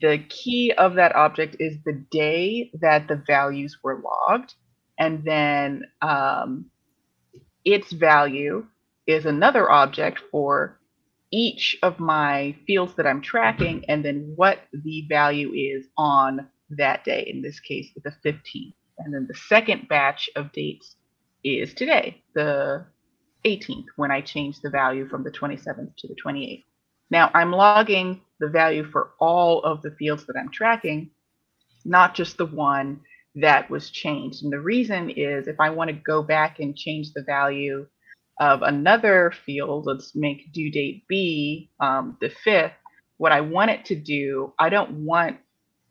[0.01, 4.55] the key of that object is the day that the values were logged,
[4.99, 6.67] and then um,
[7.65, 8.67] its value
[9.07, 10.79] is another object for
[11.33, 17.05] each of my fields that I'm tracking, and then what the value is on that
[17.05, 17.31] day.
[17.33, 18.75] In this case, the 15th.
[18.99, 20.97] And then the second batch of dates
[21.43, 22.85] is today, the
[23.45, 26.65] 18th, when I change the value from the 27th to the 28th.
[27.11, 31.11] Now I'm logging the value for all of the fields that I'm tracking,
[31.85, 33.01] not just the one
[33.37, 34.43] that was changed.
[34.43, 37.87] And the reason is if I want to go back and change the value
[38.41, 42.73] of another field, let's make due date B um, the 5th,
[43.19, 45.37] what I want it to do, I don't want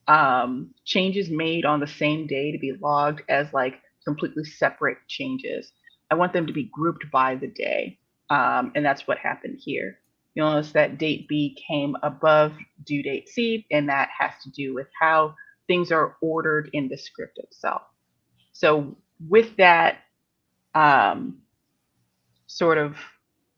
[0.08, 5.72] um, changes made on the same day to be logged as like completely separate changes.
[6.10, 8.00] I want them to be grouped by the day.
[8.32, 10.00] Um, and that's what happened here.
[10.40, 12.54] You'll notice that date B came above
[12.86, 15.36] due date C, and that has to do with how
[15.68, 17.82] things are ordered in the script itself.
[18.54, 18.96] So
[19.28, 19.98] with that
[20.74, 21.40] um,
[22.48, 22.96] sort of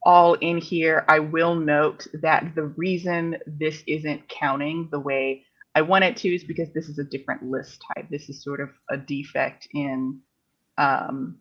[0.03, 5.83] all in here, I will note that the reason this isn't counting the way I
[5.83, 8.07] want it to is because this is a different list type.
[8.09, 10.19] This is sort of a defect in
[10.79, 11.37] um,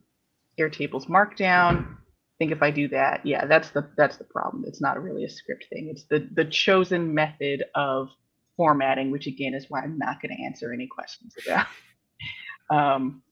[0.59, 1.97] Airtable's Markdown
[2.41, 4.65] think if I do that, yeah, that's the that's the problem.
[4.67, 5.91] It's not really a script thing.
[5.91, 8.09] It's the the chosen method of
[8.57, 11.67] formatting, which again is why I'm not going to answer any questions about
[12.75, 13.23] um,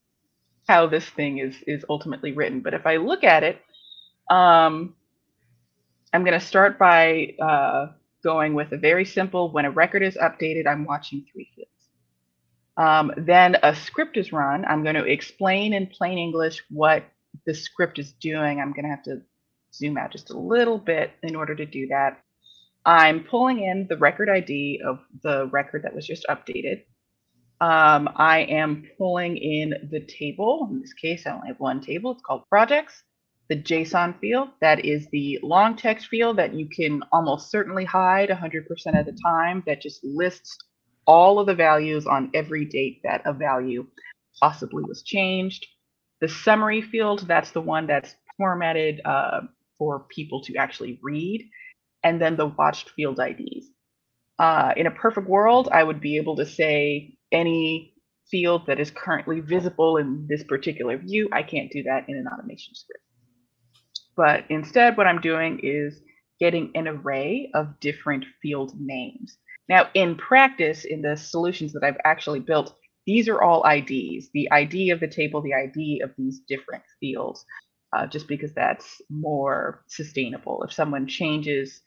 [0.69, 2.61] how this thing is is ultimately written.
[2.61, 3.59] But if I look at it,
[4.31, 4.95] um,
[6.13, 7.87] I'm going to start by uh,
[8.23, 9.51] going with a very simple.
[9.51, 11.71] When a record is updated, I'm watching three fields.
[12.77, 14.67] Um, then a script is run.
[14.67, 17.05] I'm going to explain in plain English what
[17.47, 18.61] the script is doing.
[18.61, 19.23] I'm going to have to
[19.75, 22.21] zoom out just a little bit in order to do that.
[22.87, 26.83] I'm pulling in the record ID of the record that was just updated.
[27.61, 30.69] um, I am pulling in the table.
[30.71, 32.13] In this case, I only have one table.
[32.13, 33.03] It's called projects.
[33.51, 38.31] The JSON field, that is the long text field that you can almost certainly hide
[38.31, 40.59] 100% of the time, that just lists
[41.07, 43.87] all of the values on every date that a value
[44.41, 45.67] possibly was changed.
[46.21, 49.43] The summary field, that's the one that's formatted uh,
[49.79, 51.49] for people to actually read.
[52.03, 53.67] And then the watched field IDs.
[54.39, 57.95] Uh, in a perfect world, I would be able to say any
[58.31, 61.29] field that is currently visible in this particular view.
[61.33, 63.03] I can't do that in an automation script.
[64.17, 66.01] But instead, what I'm doing is
[66.39, 69.39] getting an array of different field names.
[69.69, 72.75] Now, in practice, in the solutions that I've actually built,
[73.09, 77.43] these are all IDs, the ID of the table, the ID of these different fields,
[77.97, 80.63] uh, just because that's more sustainable.
[80.63, 81.81] If someone changes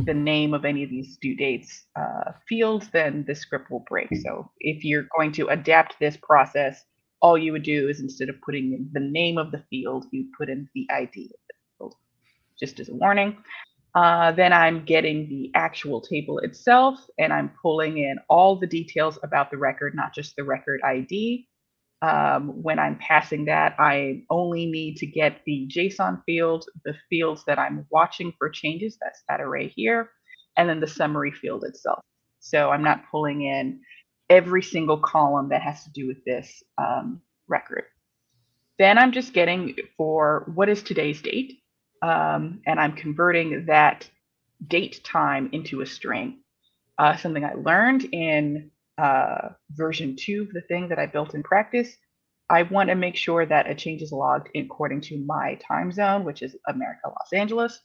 [0.00, 4.14] the name of any of these due dates uh, fields, then the script will break.
[4.22, 6.84] So if you're going to adapt this process,
[7.22, 10.26] all you would do is instead of putting in the name of the field, you
[10.36, 11.94] put in the ID of the field,
[12.60, 13.34] just as a warning.
[13.96, 19.18] Uh, then I'm getting the actual table itself and I'm pulling in all the details
[19.22, 21.48] about the record, not just the record ID.
[22.02, 27.42] Um, when I'm passing that, I only need to get the JSON field, the fields
[27.46, 30.10] that I'm watching for changes, that's that array here,
[30.58, 32.00] and then the summary field itself.
[32.40, 33.80] So I'm not pulling in
[34.28, 37.84] every single column that has to do with this um, record.
[38.78, 41.60] Then I'm just getting for what is today's date,
[42.02, 44.08] um, and I'm converting that
[44.66, 46.40] date time into a string.
[46.98, 51.42] Uh, something I learned in uh, version two of the thing that I built in
[51.42, 51.94] practice,
[52.48, 56.24] I want to make sure that a change is logged according to my time zone,
[56.24, 57.80] which is America, Los Angeles.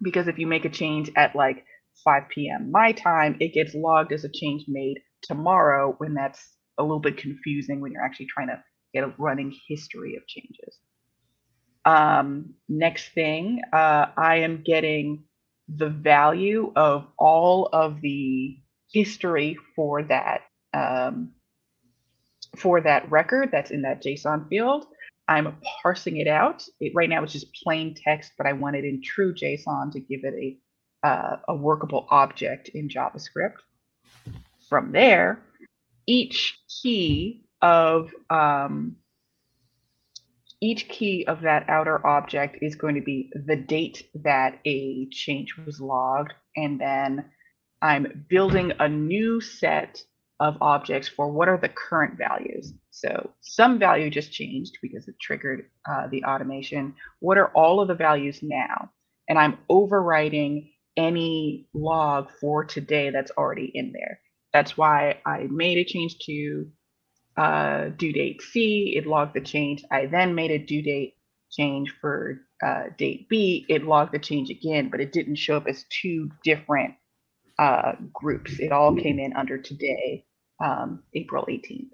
[0.00, 1.64] Because if you make a change at like
[2.04, 2.70] 5 p.m.
[2.70, 7.16] my time, it gets logged as a change made tomorrow when that's a little bit
[7.16, 8.62] confusing when you're actually trying to
[8.94, 10.78] get a running history of changes.
[11.84, 15.24] Um, next thing, uh, I am getting
[15.68, 18.58] the value of all of the
[18.92, 20.42] history for that
[20.74, 21.32] um,
[22.56, 24.86] for that record that's in that JSON field.
[25.28, 26.64] I'm parsing it out.
[26.80, 30.00] It, right now it's just plain text, but I want it in true JSON to
[30.00, 30.58] give it a
[31.06, 33.58] uh, a workable object in JavaScript.
[34.68, 35.40] From there,
[36.06, 38.96] each key of um,
[40.60, 45.56] each key of that outer object is going to be the date that a change
[45.56, 47.24] was logged, and then
[47.80, 50.02] I'm building a new set
[50.40, 52.72] of objects for what are the current values.
[52.90, 56.94] So some value just changed because it triggered uh, the automation.
[57.20, 58.90] What are all of the values now?
[59.28, 64.20] And I'm overwriting any log for today that's already in there.
[64.52, 66.68] That's why I made a change to
[67.38, 68.94] uh, due date C.
[68.96, 69.84] It logged the change.
[69.90, 71.14] I then made a due date
[71.50, 73.64] change for uh, date B.
[73.68, 76.94] It logged the change again, but it didn't show up as two different
[77.58, 78.58] uh, groups.
[78.58, 80.24] It all came in under today,
[80.60, 81.90] um, April 18th.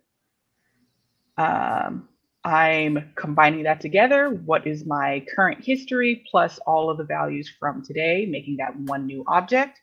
[1.36, 2.09] Um,
[2.45, 4.30] I'm combining that together.
[4.30, 9.07] What is my current history plus all of the values from today, making that one
[9.07, 9.78] new object.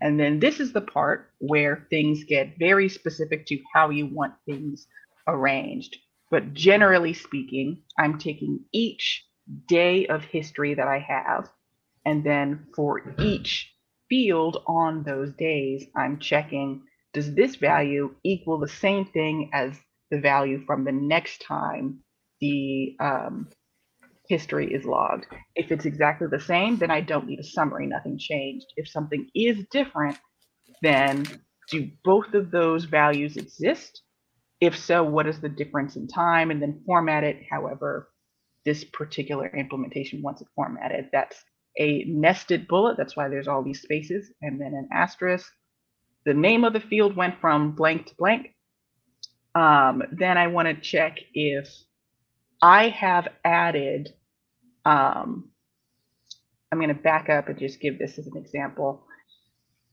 [0.00, 4.34] And then this is the part where things get very specific to how you want
[4.46, 4.86] things
[5.26, 5.96] arranged.
[6.30, 9.24] But generally speaking, I'm taking each
[9.68, 11.50] day of history that I have,
[12.04, 13.72] and then for each
[14.08, 19.78] field on those days, I'm checking does this value equal the same thing as
[20.10, 22.00] the value from the next time
[22.40, 23.50] the um,
[24.28, 25.26] history is logged?
[25.54, 28.66] If it's exactly the same, then I don't need a summary, nothing changed.
[28.76, 30.18] If something is different,
[30.80, 31.24] then
[31.70, 34.02] do both of those values exist?
[34.62, 36.52] If so, what is the difference in time?
[36.52, 38.08] And then format it however
[38.64, 41.08] this particular implementation wants it formatted.
[41.12, 41.36] That's
[41.80, 42.96] a nested bullet.
[42.96, 45.50] That's why there's all these spaces and then an asterisk.
[46.26, 48.54] The name of the field went from blank to blank.
[49.56, 51.68] Um, then I want to check if
[52.62, 54.10] I have added,
[54.84, 55.50] um,
[56.70, 59.08] I'm going to back up and just give this as an example.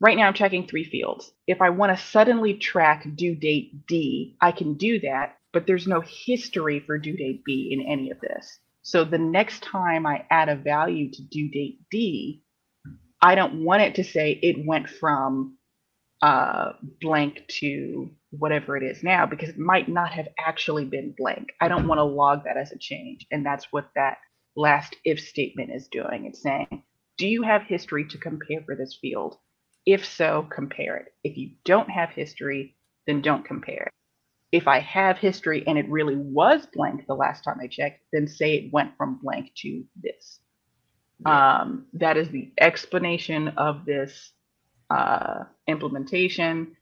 [0.01, 1.31] Right now I'm checking three fields.
[1.45, 5.87] If I want to suddenly track due date D, I can do that, but there's
[5.87, 8.59] no history for due date B in any of this.
[8.81, 12.43] So the next time I add a value to due date D,
[13.21, 15.57] I don't want it to say it went from
[16.21, 21.47] uh, blank to whatever it is now because it might not have actually been blank.
[21.59, 23.25] I don't want to log that as a change.
[23.31, 24.17] And that's what that
[24.55, 26.25] last if statement is doing.
[26.25, 26.83] It's saying,
[27.17, 29.37] do you have history to compare for this field?
[29.89, 31.07] If so, compare it.
[31.23, 32.75] If you don't have history,
[33.07, 33.93] then don't compare it.
[34.51, 38.27] if I have history and it really was blank the last time I checked, then
[38.27, 40.39] say it went from blank to this.
[41.19, 41.59] Yeah.
[41.61, 44.31] Um, that is the explanation of this
[44.89, 46.75] uh, implementation.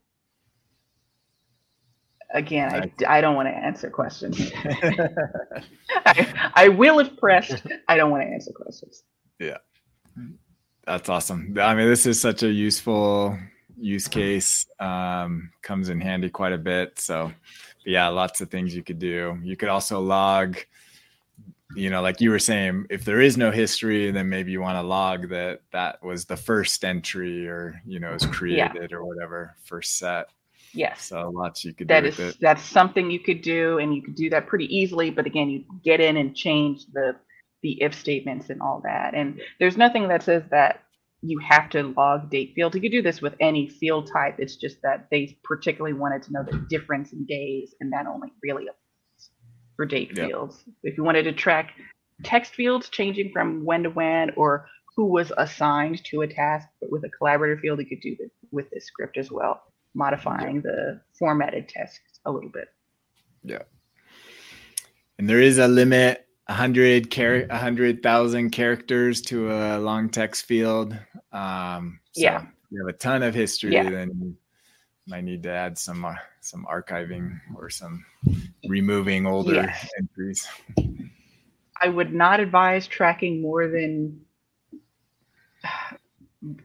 [2.33, 4.51] Again, I, I don't want to answer questions.
[6.05, 7.63] I, I will if pressed.
[7.87, 9.03] I don't want to answer questions.
[9.39, 9.57] Yeah.
[10.87, 11.57] That's awesome.
[11.59, 13.37] I mean, this is such a useful
[13.77, 14.65] use case.
[14.79, 16.97] Um, comes in handy quite a bit.
[16.97, 17.33] So,
[17.85, 19.37] yeah, lots of things you could do.
[19.43, 20.57] You could also log,
[21.75, 24.77] you know, like you were saying, if there is no history, then maybe you want
[24.77, 28.97] to log that that was the first entry or, you know, was created yeah.
[28.97, 30.29] or whatever, first set.
[30.71, 31.03] Yes.
[31.03, 31.89] So lots you could.
[31.89, 35.09] That is that's something you could do, and you could do that pretty easily.
[35.09, 37.15] But again, you get in and change the
[37.63, 39.13] the if statements and all that.
[39.13, 40.83] And there's nothing that says that
[41.21, 42.75] you have to log date field.
[42.75, 44.35] You could do this with any field type.
[44.37, 48.31] It's just that they particularly wanted to know the difference in days, and that only
[48.43, 49.29] really applies
[49.75, 50.27] for date yep.
[50.27, 50.63] fields.
[50.83, 51.73] If you wanted to track
[52.23, 56.91] text fields changing from when to when or who was assigned to a task, but
[56.91, 59.61] with a collaborator field, you could do this with this script as well,
[59.93, 60.63] modifying yep.
[60.63, 62.67] the formatted text a little bit.
[63.43, 63.63] Yeah.
[65.17, 70.09] And there is a limit a hundred char- a hundred thousand characters to a long
[70.09, 70.97] text field.
[71.31, 73.73] Um, so yeah, you have a ton of history.
[73.73, 73.89] Yeah.
[73.89, 74.37] Then you
[75.07, 78.05] might need to add some uh, some archiving or some
[78.67, 79.89] removing older yes.
[79.97, 80.47] entries.
[81.81, 84.21] I would not advise tracking more than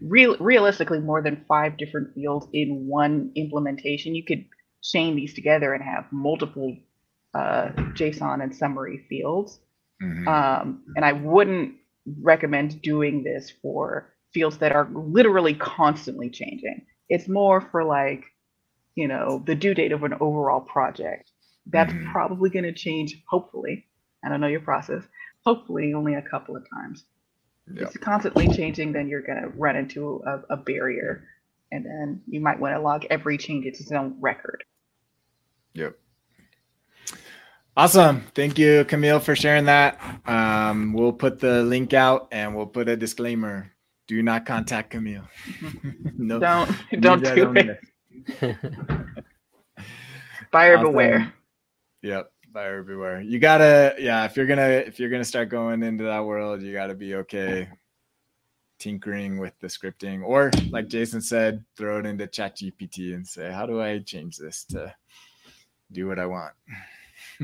[0.00, 4.14] real realistically more than five different fields in one implementation.
[4.14, 4.44] You could
[4.82, 6.76] chain these together and have multiple
[7.34, 9.60] uh, JSON and summary fields.
[10.02, 10.28] Mm-hmm.
[10.28, 11.76] Um, and I wouldn't
[12.20, 16.86] recommend doing this for fields that are literally constantly changing.
[17.08, 18.24] It's more for like,
[18.94, 21.30] you know, the due date of an overall project.
[21.66, 22.10] That's mm-hmm.
[22.10, 23.86] probably going to change, hopefully.
[24.24, 25.02] I don't know your process.
[25.44, 27.04] Hopefully, only a couple of times.
[27.72, 27.82] Yep.
[27.82, 31.24] If it's constantly changing, then you're going to run into a, a barrier.
[31.70, 34.64] And then you might want to log every change to its own record.
[35.74, 35.96] Yep.
[37.74, 38.22] Awesome.
[38.34, 39.98] Thank you, Kamille, for sharing that.
[40.26, 43.72] Um, we'll put the link out and we'll put a disclaimer.
[44.06, 45.26] Do not contact Kamille.
[46.18, 46.70] no, don't
[47.00, 47.80] don't do it.
[50.50, 50.88] Buyer awesome.
[50.88, 51.32] beware.
[52.02, 53.22] Yep, buyer beware.
[53.22, 54.26] You gotta, yeah.
[54.26, 57.68] If you're gonna if you're gonna start going into that world, you gotta be okay
[58.78, 63.50] tinkering with the scripting, or like Jason said, throw it into Chat GPT and say,
[63.50, 64.94] "How do I change this to
[65.90, 66.52] do what I want?"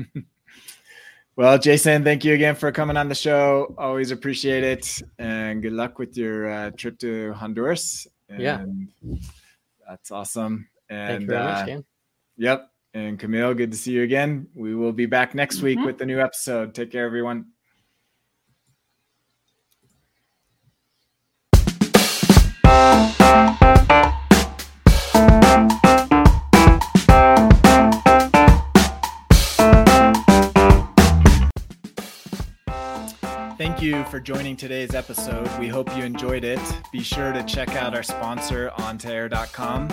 [1.35, 3.73] well, Jason, thank you again for coming on the show.
[3.77, 5.01] Always appreciate it.
[5.17, 8.07] And good luck with your uh, trip to Honduras.
[8.29, 8.65] And yeah.
[9.87, 10.67] That's awesome.
[10.89, 11.85] And thank you very uh, much, Dan.
[12.37, 12.71] Yep.
[12.93, 14.47] And Kamille, good to see you again.
[14.55, 15.65] We will be back next mm-hmm.
[15.65, 16.73] week with the new episode.
[16.73, 17.45] Take care, everyone.
[33.89, 35.49] You for joining today's episode.
[35.59, 36.59] We hope you enjoyed it.
[36.91, 39.89] Be sure to check out our sponsor, on2air.com,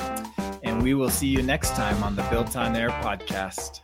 [0.62, 3.80] and we will see you next time on the BuiltOnAir podcast.